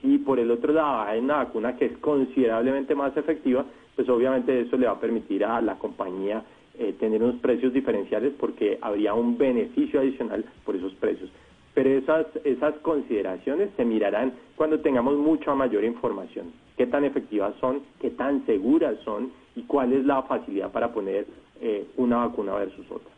[0.00, 3.64] Si por el otro lado hay una vacuna que es considerablemente más efectiva,
[3.96, 6.42] pues obviamente eso le va a permitir a la compañía
[6.78, 11.30] eh, tener unos precios diferenciales porque habría un beneficio adicional por esos precios
[11.74, 16.52] pero esas, esas consideraciones se mirarán cuando tengamos mucha mayor información.
[16.76, 21.26] Qué tan efectivas son, qué tan seguras son y cuál es la facilidad para poner
[21.64, 23.10] eh, una vacuna versus otra.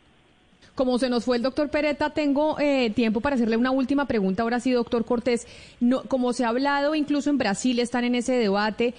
[0.73, 4.43] Como se nos fue el doctor Pereta, tengo eh, tiempo para hacerle una última pregunta.
[4.43, 5.47] Ahora sí, doctor Cortés,
[5.81, 8.93] no, como se ha hablado, incluso en Brasil están en ese debate,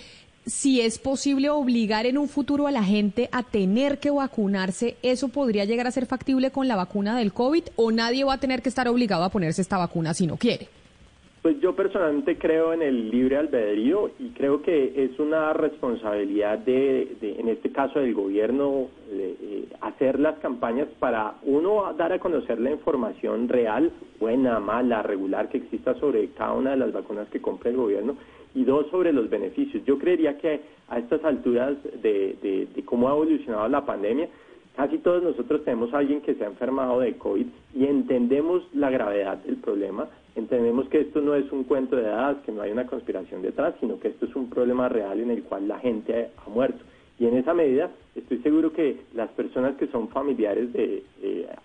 [0.45, 5.29] si es posible obligar en un futuro a la gente a tener que vacunarse, ¿eso
[5.29, 8.61] podría llegar a ser factible con la vacuna del COVID o nadie va a tener
[8.61, 10.69] que estar obligado a ponerse esta vacuna si no quiere?
[11.43, 17.16] Pues yo personalmente creo en el libre albedrío y creo que es una responsabilidad de,
[17.20, 22.72] en este caso del gobierno, eh, hacer las campañas para, uno, dar a conocer la
[22.72, 27.70] información real, buena, mala, regular que exista sobre cada una de las vacunas que compra
[27.70, 28.16] el gobierno
[28.55, 29.84] y dos, sobre los beneficios.
[29.84, 34.28] Yo creería que a estas alturas de, cómo ha evolucionado la pandemia,
[34.74, 38.91] casi todos nosotros tenemos a alguien que se ha enfermado de COVID y entendemos la
[38.91, 42.70] gravedad del problema, entendemos que esto no es un cuento de hadas, que no hay
[42.70, 46.31] una conspiración detrás, sino que esto es un problema real en el cual la gente
[46.37, 46.85] ha muerto.
[47.18, 51.03] Y en esa medida estoy seguro que las personas que son familiares de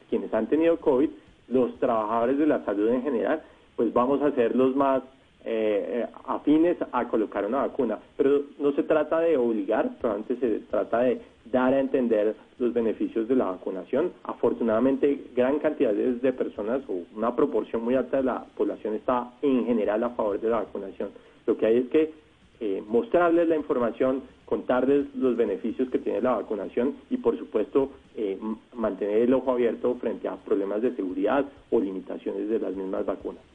[0.09, 1.09] quienes han tenido COVID,
[1.49, 3.43] los trabajadores de la salud en general,
[3.75, 5.03] pues vamos a ser los más
[5.45, 7.99] eh, afines a colocar una vacuna.
[8.17, 11.21] Pero no se trata de obligar, probablemente se trata de
[11.53, 14.11] dar a entender los beneficios de la vacunación.
[14.23, 19.65] Afortunadamente, gran cantidad de personas o una proporción muy alta de la población está en
[19.65, 21.09] general a favor de la vacunación.
[21.45, 22.11] Lo que hay es que
[22.59, 28.37] eh, mostrarles la información, contarles los beneficios que tiene la vacunación y, por supuesto, eh,
[28.73, 33.52] mantener el ojo abierto frente a problemas de seguridad o limitaciones de las mismas vacunas.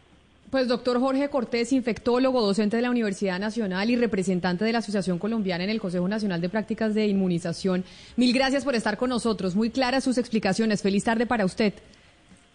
[0.51, 5.18] Pues doctor Jorge Cortés, infectólogo, docente de la Universidad Nacional y representante de la Asociación
[5.18, 7.84] Colombiana en el Consejo Nacional de Prácticas de Inmunización,
[8.16, 9.55] mil gracias por estar con nosotros.
[9.57, 10.82] Muy claras sus explicaciones.
[10.82, 11.74] Feliz tarde para usted.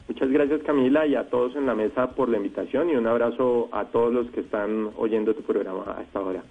[0.07, 3.69] Muchas gracias Camila y a todos en la mesa por la invitación y un abrazo
[3.71, 6.43] a todos los que están oyendo tu programa a esta hora.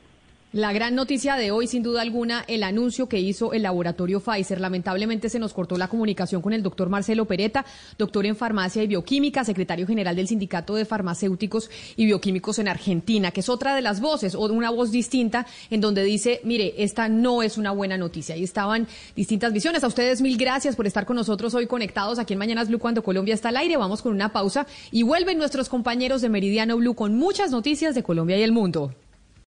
[0.53, 4.61] La gran noticia de hoy, sin duda alguna, el anuncio que hizo el laboratorio Pfizer.
[4.61, 7.65] Lamentablemente se nos cortó la comunicación con el doctor Marcelo Pereta,
[7.97, 13.31] doctor en farmacia y bioquímica, secretario general del Sindicato de Farmacéuticos y Bioquímicos en Argentina,
[13.31, 17.09] que es otra de las voces o una voz distinta en donde dice, mire, esta
[17.09, 18.35] no es una buena noticia.
[18.35, 18.87] Ahí estaban
[19.17, 19.85] distintas visiones.
[19.85, 23.03] A ustedes mil gracias por estar con nosotros hoy conectados aquí en Mañanas Blue cuando
[23.03, 23.79] Colombia está al aire.
[23.79, 28.03] Vamos con una pausa y vuelven nuestros compañeros de Meridiano Blue con muchas noticias de
[28.03, 28.93] Colombia y el mundo.